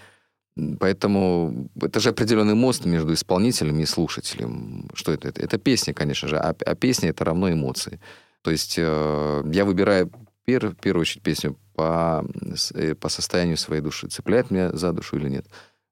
Поэтому 0.80 1.70
это 1.82 1.99
же 1.99 2.10
определенный 2.10 2.56
мост 2.56 2.86
между 2.86 3.14
исполнителем 3.14 3.80
и 3.80 3.86
слушателем. 3.86 4.89
Что 4.93 5.14
это? 5.14 5.30
Это, 5.30 5.58
песня, 5.58 5.93
конечно 5.93 6.28
же, 6.28 6.38
а, 6.38 6.54
а 6.66 6.76
песня 6.76 7.10
это 7.10 7.24
равно 7.24 7.52
эмоции. 7.52 7.99
То 8.41 8.52
есть 8.52 8.76
э, 8.78 9.43
я 9.54 9.66
выбираю 9.66 10.12
пер- 10.45 10.72
в 10.72 10.76
первую 10.76 11.02
очередь 11.02 11.24
песню 11.24 11.58
по, 11.74 12.26
э, 12.74 12.95
по 12.95 13.08
состоянию 13.10 13.58
своей 13.58 13.82
души. 13.82 14.08
Цепляет 14.08 14.52
меня 14.52 14.72
за 14.74 14.91
душу 14.91 15.18
или 15.18 15.30
нет? 15.30 15.45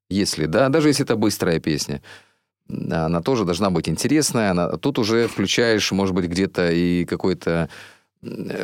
Если 0.09 0.45
да, 0.45 0.69
даже 0.69 0.89
если 0.89 1.05
это 1.05 1.15
быстрая 1.15 1.59
песня, 1.59 2.01
она 2.67 3.21
тоже 3.21 3.45
должна 3.45 3.69
быть 3.69 3.87
интересная. 3.87 4.51
Она, 4.51 4.69
тут 4.77 4.99
уже 4.99 5.27
включаешь, 5.27 5.91
может 5.91 6.13
быть, 6.13 6.25
где-то 6.25 6.69
и 6.71 7.05
какой-то 7.05 7.69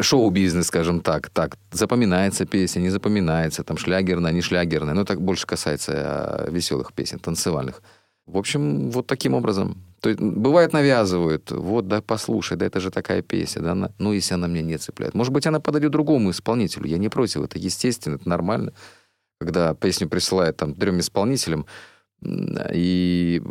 шоу-бизнес, 0.02 0.68
скажем 0.68 1.02
так. 1.02 1.30
Так, 1.30 1.58
запоминается 1.72 2.46
песня, 2.46 2.82
не 2.82 2.90
запоминается, 2.90 3.64
там 3.64 3.78
шлягерная, 3.78 4.32
не 4.32 4.42
шлягерная. 4.42 4.94
Но 4.94 5.06
так 5.06 5.22
больше 5.22 5.48
касается 5.48 5.94
а, 5.96 6.50
веселых 6.50 6.94
песен, 6.94 7.20
танцевальных. 7.20 7.82
В 8.26 8.38
общем, 8.38 8.90
вот 8.90 9.08
таким 9.08 9.34
образом. 9.34 9.78
То 10.02 10.10
есть, 10.10 10.22
бывает, 10.22 10.74
навязывают. 10.74 11.52
Вот, 11.52 11.88
да, 11.88 12.02
послушай, 12.02 12.58
да 12.58 12.66
это 12.66 12.80
же 12.80 12.92
такая 12.92 13.22
песня. 13.22 13.62
Да, 13.62 13.72
она- 13.72 13.92
ну, 13.98 14.14
если 14.14 14.34
она 14.34 14.48
меня 14.48 14.62
не 14.62 14.78
цепляет. 14.78 15.14
Может 15.14 15.32
быть, 15.32 15.48
она 15.48 15.60
подойдет 15.60 15.92
другому 15.92 16.32
исполнителю. 16.32 16.88
Я 16.88 16.98
не 16.98 17.10
против, 17.10 17.42
это 17.42 17.58
естественно, 17.58 18.16
это 18.16 18.28
нормально. 18.28 18.74
Когда 19.40 19.74
песню 19.74 20.08
присылают 20.10 20.58
там 20.58 20.74
трем 20.74 21.00
исполнителям, 21.00 21.66
и 22.74 23.42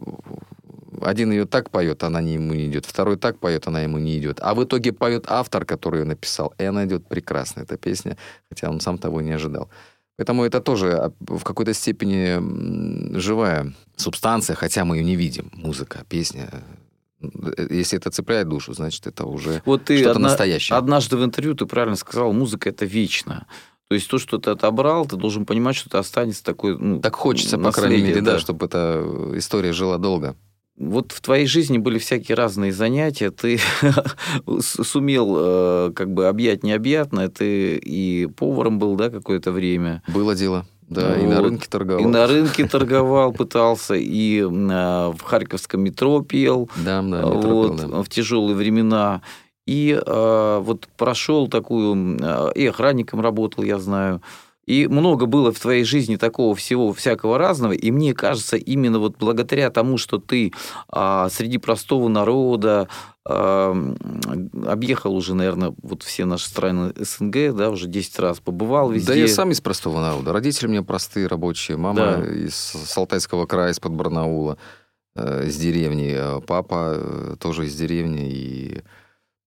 один 1.01 1.33
ее 1.33 1.45
так 1.47 1.71
поет, 1.71 2.03
она 2.05 2.21
не 2.21 2.35
ему 2.35 2.55
не 2.55 2.67
идет, 2.67 2.87
второй 2.87 3.17
так 3.17 3.39
поет, 3.39 3.67
она 3.67 3.81
ему 3.83 3.99
не 3.99 4.19
идет. 4.19 4.39
А 4.43 4.55
в 4.55 4.63
итоге 4.65 4.93
поет 4.93 5.25
автор, 5.29 5.65
который 5.65 6.01
ее 6.01 6.07
написал, 6.07 6.55
и 6.59 6.65
она 6.65 6.85
идет 6.85 7.07
прекрасно, 7.09 7.61
эта 7.63 7.77
песня, 7.77 8.17
хотя 8.49 8.71
он 8.71 8.81
сам 8.81 8.99
того 8.99 9.21
не 9.21 9.33
ожидал. 9.33 9.69
Поэтому 10.17 10.45
это 10.45 10.61
тоже 10.61 10.93
а, 10.93 11.13
в 11.21 11.43
какой-то 11.43 11.75
степени 11.75 13.19
живая 13.19 13.73
субстанция, 13.97 14.55
хотя 14.57 14.85
мы 14.85 14.97
ее 14.99 15.05
не 15.05 15.17
видим. 15.17 15.51
Музыка, 15.55 16.05
песня. 16.09 16.49
Э, 17.21 17.67
Если 17.71 17.99
это 17.99 18.11
цепляет 18.11 18.49
душу, 18.49 18.75
значит, 18.75 19.07
это 19.07 19.25
уже 19.25 19.63
Вот 19.65 19.85
ты 19.85 19.97
что-то 19.99 20.13
одна- 20.13 20.29
настоящее. 20.29 20.77
однажды 20.79 21.17
в 21.17 21.25
интервью 21.25 21.55
ты 21.55 21.67
правильно 21.67 21.97
сказал, 21.97 22.33
музыка 22.33 22.69
это 22.69 22.85
вечно. 22.85 23.47
То 23.89 23.95
есть 23.97 24.09
то, 24.09 24.19
что 24.19 24.39
ты 24.39 24.51
отобрал, 24.51 25.05
ты 25.07 25.17
должен 25.17 25.45
понимать, 25.45 25.77
что 25.77 25.89
это 25.89 25.99
останется 25.99 26.43
такой. 26.45 26.79
Ну, 26.79 27.01
Так 27.01 27.17
хочется, 27.17 27.59
по 27.59 27.71
крайней 27.73 28.03
мере, 28.03 28.21
да, 28.23 28.39
чтобы 28.39 28.67
эта 28.67 29.05
история 29.35 29.73
жила 29.73 29.99
долго. 29.99 30.37
Вот 30.77 31.13
в 31.13 31.21
твоей 31.21 31.47
жизни 31.47 31.79
были 31.79 31.99
всякие 31.99 32.35
разные 32.35 32.73
занятия, 32.73 33.31
ты 33.31 33.61
сумел 34.61 35.37
э, 35.39 35.93
как 35.95 36.13
бы 36.13 36.27
объять 36.27 36.65
необъятное, 36.65 37.29
ты 37.29 37.77
и 37.77 38.27
поваром 38.27 38.79
был, 38.81 38.97
да, 38.97 39.09
какое-то 39.09 39.53
время. 39.53 40.03
Было 40.09 40.35
дело. 40.35 40.67
Да, 40.89 41.17
и 41.17 41.23
на 41.27 41.37
Вот. 41.37 41.45
рынке 41.45 41.69
торговал. 41.71 42.03
И 42.03 42.07
на 42.07 42.27
рынке 42.27 42.67
торговал, 42.67 43.33
пытался, 43.33 43.95
и 43.95 44.41
э, 44.41 44.47
в 44.49 45.21
Харьковском 45.23 45.81
метро 45.81 46.23
пел, 46.23 46.69
Да, 46.77 47.01
да, 47.03 47.03
метро 47.03 47.51
вот, 47.51 47.81
пел, 47.81 47.89
да. 47.89 48.03
в 48.03 48.09
тяжелые 48.09 48.57
времена. 48.57 49.23
И 49.67 49.99
э, 50.05 50.59
вот 50.63 50.89
прошел 50.99 51.49
такую, 51.49 52.19
э, 52.21 52.53
и 52.55 52.67
охранником 52.67 53.21
работал, 53.21 53.65
я 53.65 53.79
знаю. 53.79 54.21
И 54.67 54.87
много 54.87 55.27
было 55.27 55.53
в 55.53 55.59
твоей 55.59 55.85
жизни 55.85 56.17
такого 56.17 56.55
всего, 56.55 56.93
всякого 56.93 57.39
разного. 57.39 57.73
И 57.73 57.91
мне 57.91 58.15
кажется, 58.15 58.57
именно 58.57 58.99
вот 58.99 59.17
благодаря 59.19 59.71
тому, 59.71 59.99
что 59.99 60.19
ты 60.19 60.53
а, 60.89 61.29
среди 61.29 61.59
простого 61.59 62.09
народа 62.09 62.89
а, 63.27 63.75
объехал 64.67 65.15
уже, 65.15 65.35
наверное, 65.35 65.75
вот 65.83 66.03
все 66.03 66.25
наши 66.25 66.49
страны 66.49 66.93
СНГ, 66.97 67.55
да, 67.55 67.71
уже 67.71 67.87
10 67.89 68.19
раз 68.19 68.41
побывал 68.41 68.91
везде. 68.91 69.09
Да 69.09 69.15
я 69.15 69.29
сам 69.29 69.51
из 69.51 69.61
простого 69.61 70.01
народа. 70.01 70.33
Родители 70.33 70.67
у 70.67 70.71
меня 70.71 70.83
простые, 70.83 71.27
рабочие. 71.27 71.77
Мама 71.77 72.19
Да. 72.19 72.27
из 72.27 72.55
с 72.55 72.97
Алтайского 72.97 73.47
края, 73.47 73.73
из-под 73.73 73.93
Барнаула, 73.93 74.57
э, 75.17 75.47
из 75.47 75.57
деревни. 75.57 76.15
Э, 76.17 76.41
Папа 76.41 76.95
э, 76.97 77.37
тоже 77.39 77.67
из 77.67 77.75
деревни. 77.75 78.31
И 78.31 78.83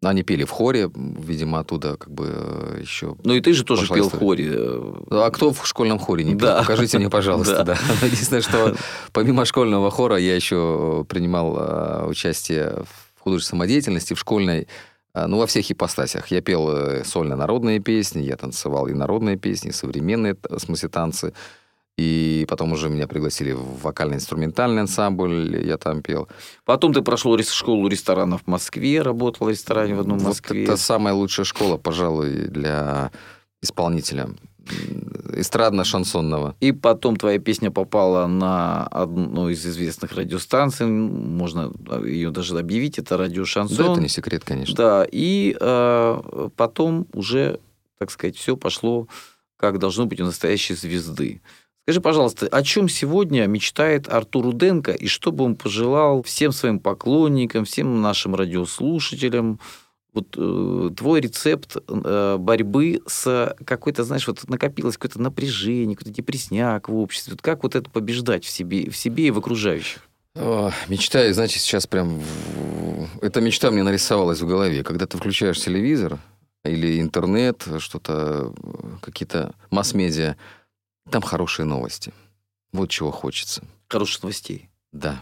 они 0.04 0.22
пели 0.24 0.44
в 0.44 0.52
хоре, 0.52 0.92
видимо, 0.94 1.60
оттуда 1.60 1.98
как 1.98 2.12
бы 2.12 2.28
э, 2.32 2.78
еще... 2.82 3.16
Ну 3.24 3.34
и 3.34 3.42
ты 3.42 3.54
же 3.54 3.64
тоже 3.64 3.88
пел 3.92 4.10
в 4.10 4.14
история. 4.14 4.50
хоре. 4.52 4.56
э, 4.56 4.94
А 5.26 5.32
кто 5.32 5.52
в 5.52 5.66
школьном 5.66 5.98
хоре 5.98 6.24
не 6.24 6.32
пел? 6.32 6.48
Да. 6.48 6.60
Покажите 6.60 7.00
мне, 7.00 7.10
пожалуйста. 7.10 7.64
Да. 7.64 7.76
Да. 8.00 8.06
Единственное, 8.06 8.42
что 8.42 8.76
помимо 9.12 9.44
школьного 9.46 9.90
хора 9.90 10.18
я 10.18 10.36
еще 10.36 11.06
принимал 11.10 11.58
э, 11.58 12.06
участие 12.06 12.84
в 13.16 13.22
художественной 13.22 13.58
самодеятельности, 13.62 14.14
в 14.14 14.20
школьной, 14.20 14.68
ну, 15.16 15.40
во 15.40 15.48
всех 15.48 15.70
ипостасях. 15.72 16.28
Я 16.28 16.42
пел 16.42 16.70
э, 16.70 17.04
сольно-народные 17.04 17.80
песни, 17.80 18.22
я 18.22 18.38
танцевал 18.38 18.88
и 18.88 18.94
народные 18.94 19.36
песни, 19.36 19.70
и 19.70 19.74
современные, 19.74 20.36
в 20.48 20.60
смысле, 20.60 20.90
танцы. 20.90 21.34
И 21.98 22.46
потом 22.48 22.74
уже 22.74 22.90
меня 22.90 23.08
пригласили 23.08 23.54
в 23.54 23.82
вокально-инструментальный 23.82 24.82
ансамбль, 24.82 25.64
я 25.66 25.78
там 25.78 26.04
пел. 26.04 26.28
Потом 26.64 26.94
ты 26.94 27.02
прошел 27.02 27.36
школу 27.40 27.88
ресторанов 27.88 28.44
в 28.44 28.48
Москве, 28.48 29.02
работал 29.02 29.48
в 29.48 29.50
ресторане 29.50 29.96
в 29.96 30.02
одном 30.02 30.20
Вот 30.20 30.28
Москве. 30.28 30.64
это 30.64 30.78
самая 30.78 31.16
лучшая 31.16 31.46
школа, 31.46 31.78
пожалуй, 31.78 32.50
для 32.50 33.12
исполнителя 33.64 34.30
эстрадно-шансонного. 35.34 36.56
И 36.60 36.72
потом 36.72 37.16
твоя 37.16 37.40
песня 37.40 37.72
попала 37.72 38.28
на 38.28 38.86
одну 38.88 39.50
из 39.50 39.66
известных 39.66 40.12
радиостанций, 40.14 40.86
можно 40.86 41.72
ее 42.06 42.32
даже 42.32 42.58
объявить, 42.58 43.00
это 43.00 43.18
радио 43.18 43.46
Шансон. 43.46 43.78
Да, 43.78 43.92
это 43.94 44.02
не 44.02 44.10
секрет, 44.10 44.44
конечно. 44.44 44.76
Да, 44.76 45.08
и 45.10 45.56
э, 45.60 46.50
потом 46.56 47.08
уже, 47.14 47.60
так 47.98 48.12
сказать, 48.12 48.36
все 48.36 48.58
пошло, 48.58 49.08
как 49.58 49.80
должно 49.80 50.06
быть 50.06 50.20
у 50.22 50.26
настоящей 50.26 50.76
звезды. 50.76 51.42
Скажи, 51.88 52.02
пожалуйста, 52.02 52.48
о 52.48 52.64
чем 52.64 52.90
сегодня 52.90 53.48
мечтает 53.48 54.10
Артур 54.10 54.44
Руденко, 54.44 54.92
и 54.92 55.08
что 55.08 55.32
бы 55.32 55.46
он 55.46 55.56
пожелал 55.56 56.22
всем 56.22 56.52
своим 56.52 56.82
поклонникам, 56.82 57.64
всем 57.64 58.02
нашим 58.02 58.36
радиослушателям? 58.36 59.62
Вот 60.14 60.36
э, 60.36 60.90
твой 60.98 61.22
рецепт 61.22 61.78
э, 61.78 62.36
борьбы 62.38 63.02
с 63.08 63.56
какой-то, 63.64 64.04
знаешь, 64.04 64.28
вот 64.28 64.50
накопилось 64.50 64.98
какое-то 64.98 65.22
напряжение, 65.22 65.96
какой-то 65.96 66.14
депресняк 66.14 66.90
в 66.90 66.96
обществе. 66.98 67.32
Вот 67.32 67.42
как 67.42 67.64
вот 67.64 67.74
это 67.74 67.90
побеждать 67.90 68.44
в 68.44 68.50
себе, 68.50 68.90
в 68.90 68.98
себе 68.98 69.28
и 69.28 69.32
в 69.32 69.38
окружающих? 69.38 70.02
Мечтаю, 70.90 71.34
значит, 71.34 71.62
сейчас 71.62 71.88
прям... 71.88 72.22
Эта 73.22 73.40
мечта 73.40 73.72
мне 73.72 73.84
нарисовалась 73.84 74.42
в 74.42 74.46
голове. 74.46 74.84
Когда 74.84 75.06
ты 75.06 75.18
включаешь 75.18 75.62
телевизор 75.62 76.20
или 76.66 77.00
интернет, 77.00 77.66
что-то, 77.80 78.54
э, 78.62 78.88
какие-то 79.02 79.56
масс-медиа, 79.72 80.36
там 81.12 81.22
хорошие 81.22 81.66
новости. 81.66 82.14
Вот 82.72 82.90
чего 82.90 83.12
хочется. 83.12 83.64
Хороших 83.88 84.24
новостей. 84.24 84.70
Да. 84.92 85.22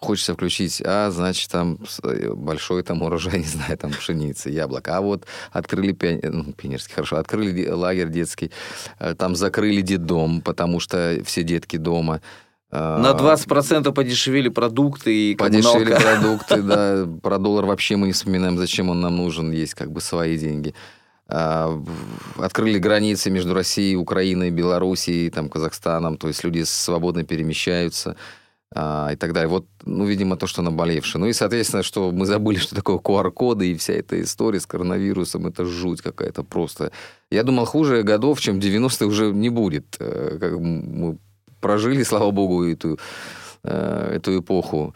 Хочется 0.00 0.34
включить, 0.34 0.80
а, 0.84 1.10
значит, 1.10 1.50
там 1.50 1.78
э, 2.04 2.32
большой 2.32 2.84
там 2.84 3.02
урожай, 3.02 3.38
не 3.40 3.44
знаю, 3.44 3.76
там 3.76 3.90
пшеницы, 3.90 4.48
яблок. 4.48 4.86
А 4.88 5.00
вот 5.00 5.26
открыли 5.50 5.92
пионер, 5.92 6.32
ну, 6.32 6.52
пионерский, 6.52 6.94
хорошо, 6.94 7.16
открыли 7.16 7.68
лагерь 7.68 8.08
детский, 8.08 8.52
э, 9.00 9.14
там 9.16 9.34
закрыли 9.34 9.80
детдом, 9.80 10.40
потому 10.40 10.78
что 10.78 11.20
все 11.24 11.42
детки 11.42 11.76
дома. 11.76 12.20
На 12.70 13.12
20% 13.12 13.92
подешевели 13.92 14.50
продукты 14.50 15.32
и 15.32 15.34
Подешевели 15.34 15.94
коммуналка. 15.94 16.02
продукты, 16.20 16.62
да. 16.62 17.08
Про 17.22 17.38
доллар 17.38 17.64
вообще 17.64 17.96
мы 17.96 18.08
не 18.08 18.12
вспоминаем, 18.12 18.58
зачем 18.58 18.90
он 18.90 19.00
нам 19.00 19.16
нужен, 19.16 19.50
есть 19.50 19.74
как 19.74 19.90
бы 19.90 20.00
свои 20.00 20.38
деньги. 20.38 20.74
А, 21.30 21.80
Открыли 22.36 22.78
границы 22.78 23.30
между 23.30 23.54
Россией, 23.54 23.96
Украиной, 23.96 24.50
Белоруссией, 24.50 25.30
там, 25.30 25.48
Казахстаном, 25.48 26.16
то 26.16 26.28
есть 26.28 26.42
люди 26.44 26.62
свободно 26.64 27.24
перемещаются 27.24 28.16
а, 28.74 29.10
и 29.12 29.16
так 29.16 29.32
далее. 29.32 29.48
Вот, 29.48 29.66
ну, 29.84 30.06
видимо, 30.06 30.36
то, 30.36 30.46
что 30.46 30.62
наболевшее. 30.62 31.20
Ну 31.20 31.26
и, 31.28 31.32
соответственно, 31.32 31.82
что 31.82 32.10
мы 32.10 32.26
забыли, 32.26 32.58
что 32.58 32.74
такое 32.74 32.98
QR-коды 32.98 33.72
и 33.72 33.74
вся 33.74 33.94
эта 33.94 34.20
история 34.22 34.60
с 34.60 34.66
коронавирусом, 34.66 35.46
это 35.46 35.64
жуть 35.64 36.00
какая-то 36.00 36.44
просто. 36.44 36.92
Я 37.30 37.42
думал, 37.42 37.66
хуже 37.66 38.02
годов, 38.02 38.40
чем 38.40 38.58
90-е 38.58 39.06
уже 39.06 39.32
не 39.32 39.50
будет. 39.50 39.96
Э, 40.00 40.38
Как 40.40 40.52
мы 40.58 41.18
прожили, 41.60 42.02
слава 42.04 42.30
богу, 42.30 42.64
эту, 42.64 42.98
э, 43.64 44.12
эту 44.16 44.38
эпоху. 44.38 44.94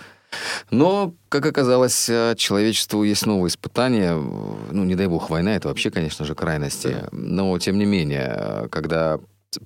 Но, 0.71 1.15
как 1.29 1.47
оказалось, 1.47 2.09
э, 2.09 2.35
человечеству 2.37 3.03
есть 3.03 3.27
новые 3.27 3.49
испытания. 3.49 4.15
Ну, 4.15 4.85
не 4.85 4.95
дай 4.95 5.07
бог, 5.07 5.31
война, 5.31 5.57
это 5.57 5.69
вообще, 5.69 5.91
конечно 5.91 6.25
же, 6.25 6.35
крайности. 6.35 7.09
Но, 7.13 7.59
тем 7.59 7.79
не 7.79 7.85
менее, 7.85 8.69
когда 8.71 9.19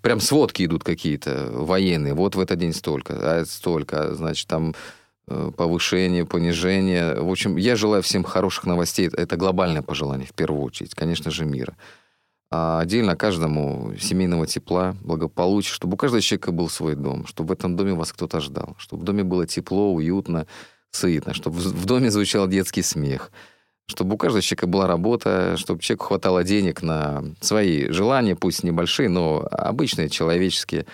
прям 0.02 0.20
сводки 0.20 0.64
идут 0.64 0.84
какие-то 0.84 1.50
военные, 1.52 2.14
вот 2.14 2.34
в 2.34 2.40
этот 2.40 2.58
день 2.58 2.72
столько, 2.72 3.14
а 3.20 3.40
это 3.40 3.50
столько, 3.50 4.14
значит, 4.14 4.48
там 4.48 4.74
э, 5.28 5.50
повышение, 5.56 6.26
понижение. 6.26 7.20
В 7.20 7.30
общем, 7.30 7.56
я 7.56 7.76
желаю 7.76 8.02
всем 8.02 8.24
хороших 8.24 8.64
новостей. 8.64 9.08
Это 9.12 9.36
глобальное 9.36 9.82
пожелание, 9.82 10.26
в 10.26 10.34
первую 10.34 10.62
очередь, 10.62 10.94
конечно 10.94 11.30
же, 11.30 11.44
мира. 11.44 11.76
А 12.50 12.80
отдельно 12.80 13.16
каждому 13.16 13.94
семейного 13.98 14.46
тепла, 14.46 14.96
благополучия, 15.02 15.72
чтобы 15.72 15.94
у 15.94 15.96
каждого 15.96 16.20
человека 16.20 16.52
был 16.52 16.68
свой 16.68 16.94
дом, 16.94 17.26
чтобы 17.26 17.48
в 17.48 17.52
этом 17.52 17.76
доме 17.76 17.94
вас 17.94 18.12
кто-то 18.12 18.40
ждал, 18.40 18.76
чтобы 18.78 19.02
в 19.02 19.04
доме 19.04 19.24
было 19.24 19.46
тепло, 19.46 19.92
уютно, 19.92 20.46
сытно, 20.92 21.34
чтобы 21.34 21.58
в 21.58 21.86
доме 21.86 22.10
звучал 22.10 22.46
детский 22.46 22.82
смех, 22.82 23.32
чтобы 23.88 24.14
у 24.14 24.18
каждого 24.18 24.42
человека 24.42 24.66
была 24.68 24.86
работа, 24.86 25.56
чтобы 25.56 25.82
человеку 25.82 26.06
хватало 26.06 26.44
денег 26.44 26.82
на 26.82 27.24
свои 27.40 27.90
желания, 27.90 28.36
пусть 28.36 28.62
небольшие, 28.62 29.08
но 29.08 29.46
обычные, 29.50 30.08
человеческие. 30.08 30.86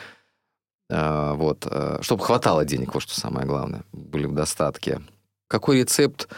А, 0.90 1.34
Вот. 1.34 1.66
Чтобы 2.00 2.24
хватало 2.24 2.64
денег, 2.64 2.94
вот 2.94 3.03
что 3.03 3.14
самое 3.18 3.46
главное, 3.46 3.84
были 3.92 4.24
в 4.26 4.32
достатке. 4.32 5.03
Какой 5.48 5.80
рецепт? 5.80 6.28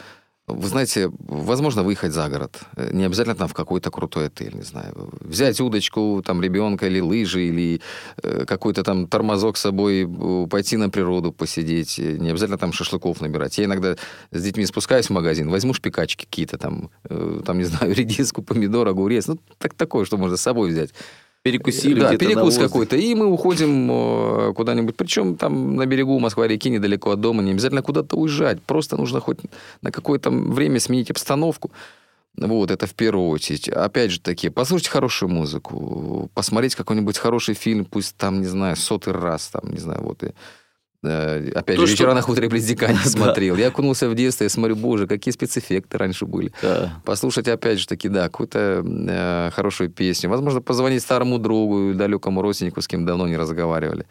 Вы 0.46 0.68
знаете, 0.68 1.10
возможно, 1.20 1.82
выехать 1.82 2.12
за 2.12 2.28
город. 2.28 2.60
Э, 2.76 2.90
Не 2.92 3.04
обязательно 3.04 3.34
там 3.34 3.48
в 3.48 3.54
какой-то 3.54 3.90
крутой 3.90 4.26
отель, 4.26 4.54
не 4.54 4.62
знаю. 4.62 5.08
Взять 5.20 5.58
удочку, 5.60 6.22
там, 6.24 6.42
ребенка 6.42 6.86
или 6.86 7.00
лыжи, 7.00 7.44
или 7.46 7.80
э, 8.22 8.44
какой-то 8.46 8.82
там 8.82 9.06
тормозок 9.06 9.56
с 9.56 9.62
собой, 9.62 10.02
э, 10.04 10.46
пойти 10.48 10.76
на 10.76 10.90
природу 10.90 11.32
посидеть. 11.32 11.98
Э, 11.98 12.18
Не 12.18 12.28
обязательно 12.30 12.58
там 12.58 12.72
шашлыков 12.74 13.22
набирать. 13.22 13.56
Я 13.56 13.64
иногда 13.64 13.96
с 14.32 14.42
детьми 14.42 14.66
спускаюсь 14.66 15.06
в 15.06 15.10
магазин, 15.10 15.48
возьму 15.48 15.72
шпикачки 15.72 16.26
какие-то 16.26 16.58
там, 16.58 16.90
э, 17.08 17.40
там, 17.46 17.56
не 17.58 17.64
знаю, 17.64 17.94
редиску, 17.96 18.42
помидор, 18.42 18.86
огурец. 18.88 19.26
Ну, 19.28 19.38
так, 19.58 19.72
такое, 19.72 20.04
что 20.04 20.18
можно 20.18 20.36
с 20.36 20.42
собой 20.42 20.68
взять. 20.70 20.90
Перекусили 21.44 22.00
Да, 22.00 22.16
перекус 22.16 22.56
какой-то. 22.56 22.96
И 22.96 23.14
мы 23.14 23.26
уходим 23.26 23.90
э, 23.90 24.54
куда-нибудь. 24.54 24.96
Причем 24.96 25.36
там 25.36 25.76
на 25.76 25.84
берегу 25.84 26.18
Москва-реки, 26.18 26.70
недалеко 26.70 27.10
от 27.10 27.20
дома. 27.20 27.42
Не 27.42 27.50
обязательно 27.52 27.82
куда-то 27.82 28.16
уезжать. 28.16 28.62
Просто 28.62 28.96
нужно 28.96 29.20
хоть 29.20 29.40
на 29.82 29.92
какое-то 29.92 30.30
время 30.30 30.80
сменить 30.80 31.10
обстановку. 31.10 31.70
Вот, 32.38 32.70
это 32.70 32.86
в 32.86 32.94
первую 32.94 33.28
очередь. 33.28 33.68
Опять 33.68 34.12
же 34.12 34.20
таки, 34.20 34.48
послушать 34.48 34.88
хорошую 34.88 35.28
музыку, 35.28 36.30
посмотреть 36.32 36.76
какой-нибудь 36.76 37.18
хороший 37.18 37.54
фильм, 37.54 37.84
пусть 37.84 38.16
там, 38.16 38.40
не 38.40 38.46
знаю, 38.46 38.76
сотый 38.76 39.12
раз, 39.12 39.48
там, 39.48 39.70
не 39.70 39.78
знаю, 39.78 40.00
вот 40.02 40.24
и... 40.24 40.32
э, 41.04 41.50
Опять 41.54 41.76
То, 41.76 41.86
же, 41.86 41.94
что- 41.94 42.04
«Вечера 42.04 42.14
на 42.14 42.20
хуторе 42.22 42.48
близ 42.48 42.64
Дикани» 42.64 42.96
смотрел. 43.04 43.56
Я 43.56 43.68
окунулся 43.68 44.08
в 44.08 44.14
детство, 44.14 44.44
я 44.44 44.50
смотрю, 44.50 44.76
боже, 44.76 45.06
какие 45.06 45.32
спецэффекты 45.32 45.98
раньше 45.98 46.26
были. 46.26 46.52
Да. 46.62 47.00
Послушать, 47.04 47.48
опять 47.48 47.78
же 47.80 47.86
таки, 47.86 48.08
да, 48.08 48.24
какую-то 48.24 48.84
э, 48.84 49.50
хорошую 49.54 49.90
песню. 49.90 50.30
Возможно, 50.30 50.60
позвонить 50.60 51.02
старому 51.02 51.38
другу, 51.38 51.94
далекому 51.94 52.42
родственнику, 52.42 52.80
с 52.80 52.88
кем 52.88 53.04
давно 53.06 53.26
не 53.28 53.36
разговаривали. 53.36 54.06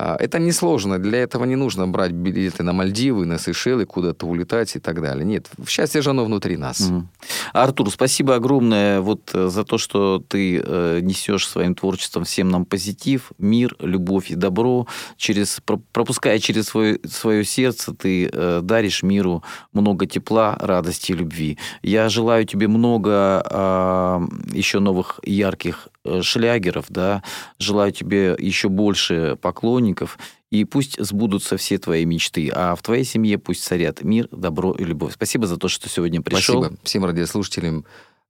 А, 0.00 0.16
это 0.16 0.38
несложно. 0.38 0.98
Для 1.00 1.18
этого 1.18 1.44
не 1.44 1.56
нужно 1.56 1.88
брать 1.88 2.12
билеты 2.12 2.62
на 2.62 2.72
Мальдивы, 2.72 3.26
на 3.26 3.36
Сейшелы, 3.38 3.84
куда-то 3.84 4.26
улетать 4.26 4.76
и 4.76 4.78
так 4.78 5.02
далее. 5.02 5.24
Нет, 5.24 5.50
счастье 5.66 6.02
же 6.02 6.10
оно 6.10 6.24
внутри 6.24 6.56
нас. 6.56 6.80
Мгм. 6.80 7.08
Артур, 7.52 7.90
спасибо 7.90 8.36
огромное 8.36 9.00
вот 9.00 9.30
э, 9.34 9.48
за 9.48 9.64
то, 9.64 9.76
что 9.76 10.22
ты 10.28 10.62
э, 10.64 11.00
несешь 11.02 11.48
своим 11.48 11.74
творчеством 11.74 12.22
всем 12.22 12.48
нам 12.48 12.64
позитив, 12.64 13.32
мир, 13.38 13.74
любовь 13.80 14.30
и 14.30 14.36
добро. 14.36 14.86
Через, 15.16 15.60
про- 15.64 15.80
пропуская 15.92 16.38
через 16.38 16.66
свое, 16.66 17.00
свое 17.04 17.44
сердце, 17.44 17.92
ты 17.92 18.30
э, 18.32 18.60
даришь 18.62 19.02
миру 19.02 19.42
много 19.72 20.06
тепла, 20.06 20.56
радости 20.60 21.10
и 21.10 21.16
любви. 21.16 21.58
Я 21.82 22.08
желаю 22.08 22.44
тебе 22.44 22.68
много 22.68 23.42
а, 23.44 24.22
еще 24.52 24.78
новых 24.78 25.18
ярких 25.24 25.88
шлягеров, 26.22 26.86
да. 26.88 27.22
Желаю 27.58 27.92
тебе 27.92 28.36
еще 28.38 28.68
больше 28.68 29.36
поклонников. 29.40 30.18
И 30.50 30.64
пусть 30.64 30.96
сбудутся 31.04 31.56
все 31.58 31.78
твои 31.78 32.04
мечты. 32.06 32.50
А 32.54 32.74
в 32.74 32.82
твоей 32.82 33.04
семье 33.04 33.38
пусть 33.38 33.62
царят 33.64 34.02
мир, 34.02 34.28
добро 34.32 34.72
и 34.72 34.84
любовь. 34.84 35.14
Спасибо 35.14 35.46
за 35.46 35.58
то, 35.58 35.68
что 35.68 35.88
сегодня 35.88 36.22
пришел. 36.22 36.62
Спасибо 36.64 36.80
всем 36.84 37.04
радиослушателям. 37.04 37.84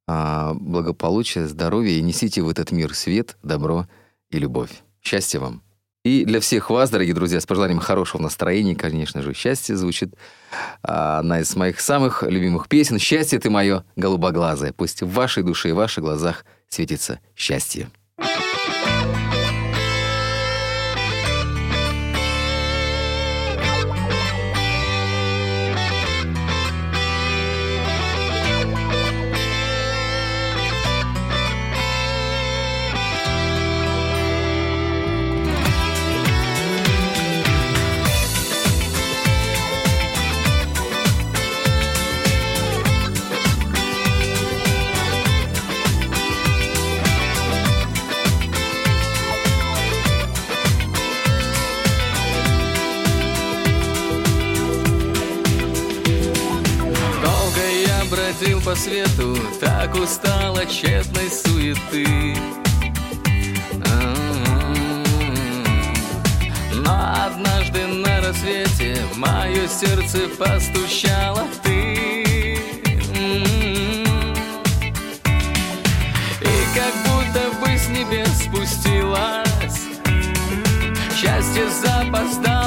а, 0.07 0.53
Благополучия, 0.53 1.47
здоровья 1.47 1.93
и 1.93 2.01
несите 2.01 2.41
в 2.41 2.49
этот 2.49 2.71
мир 2.71 2.93
свет, 2.93 3.37
добро 3.43 3.87
и 4.31 4.37
любовь. 4.37 4.71
Счастья 5.01 5.39
вам. 5.39 5.61
И 6.05 6.23
для 6.23 6.39
всех 6.39 6.69
вас, 6.69 6.89
дорогие 6.89 7.13
друзья, 7.13 7.41
с 7.41 7.45
пожеланием 7.45 7.79
хорошего 7.79 8.21
настроения, 8.21 8.73
конечно 8.75 9.21
же, 9.21 9.33
счастье 9.33 9.75
звучит 9.75 10.13
а, 10.81 11.19
одна 11.19 11.41
из 11.41 11.53
моих 11.55 11.79
самых 11.79 12.23
любимых 12.23 12.67
песен. 12.67 12.99
«Счастье 12.99 13.37
ты 13.37 13.49
мое, 13.49 13.83
голубоглазое». 13.95 14.73
Пусть 14.73 15.01
в 15.01 15.09
вашей 15.11 15.43
душе 15.43 15.69
и 15.69 15.71
в 15.73 15.75
ваших 15.75 16.03
глазах 16.03 16.45
светится 16.69 17.19
счастье. 17.35 17.89
Свету, 58.79 59.37
так 59.59 59.93
устал 59.95 60.55
от 60.55 60.69
тщетной 60.69 61.29
суеты. 61.29 62.35
Но 66.73 67.25
однажды 67.25 67.85
на 67.87 68.21
рассвете 68.21 69.03
в 69.11 69.17
мое 69.17 69.67
сердце 69.67 70.29
постучала 70.37 71.45
ты. 71.61 71.93
И 76.41 76.55
как 76.73 76.93
будто 77.05 77.51
бы 77.59 77.77
с 77.77 77.89
небес 77.89 78.43
спустилась 78.45 79.81
Счастье 81.15 81.67
запоздалое 81.69 82.58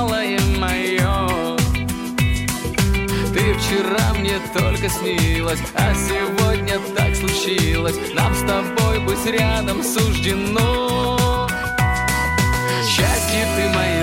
вчера 3.72 4.12
мне 4.14 4.38
только 4.52 4.88
снилась, 4.88 5.60
а 5.74 5.94
сегодня 5.94 6.78
так 6.94 7.14
случилось. 7.14 7.96
Нам 8.14 8.34
с 8.34 8.40
тобой 8.40 9.00
быть 9.00 9.24
рядом 9.26 9.82
суждено. 9.82 11.48
Счастье 12.86 13.46
ты 13.56 13.68
мое, 13.68 14.01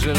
жалел 0.00 0.14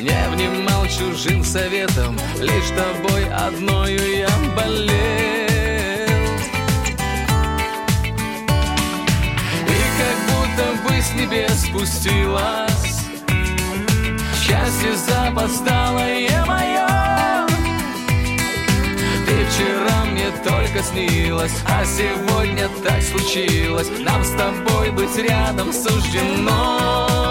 Не 0.00 0.28
внимал 0.34 0.86
чужим 0.86 1.44
советом 1.44 2.18
Лишь 2.40 2.70
тобой 2.70 3.28
одною 3.28 4.18
я 4.18 4.28
болел. 4.56 4.92
И 9.68 9.80
как 9.98 10.18
будто 10.28 10.64
бы 10.88 11.00
с 11.00 11.12
небес 11.14 11.66
спустилась 11.66 13.06
Счастье 14.40 14.96
запоздалое 14.96 16.44
мое 16.44 16.81
только 20.44 20.82
снилась 20.82 21.52
А 21.66 21.84
сегодня 21.84 22.68
так 22.82 23.02
случилось. 23.02 23.88
Нам 24.00 24.24
с 24.24 24.30
тобой 24.30 24.90
быть 24.90 25.16
рядом 25.16 25.72
суждено 25.72 27.21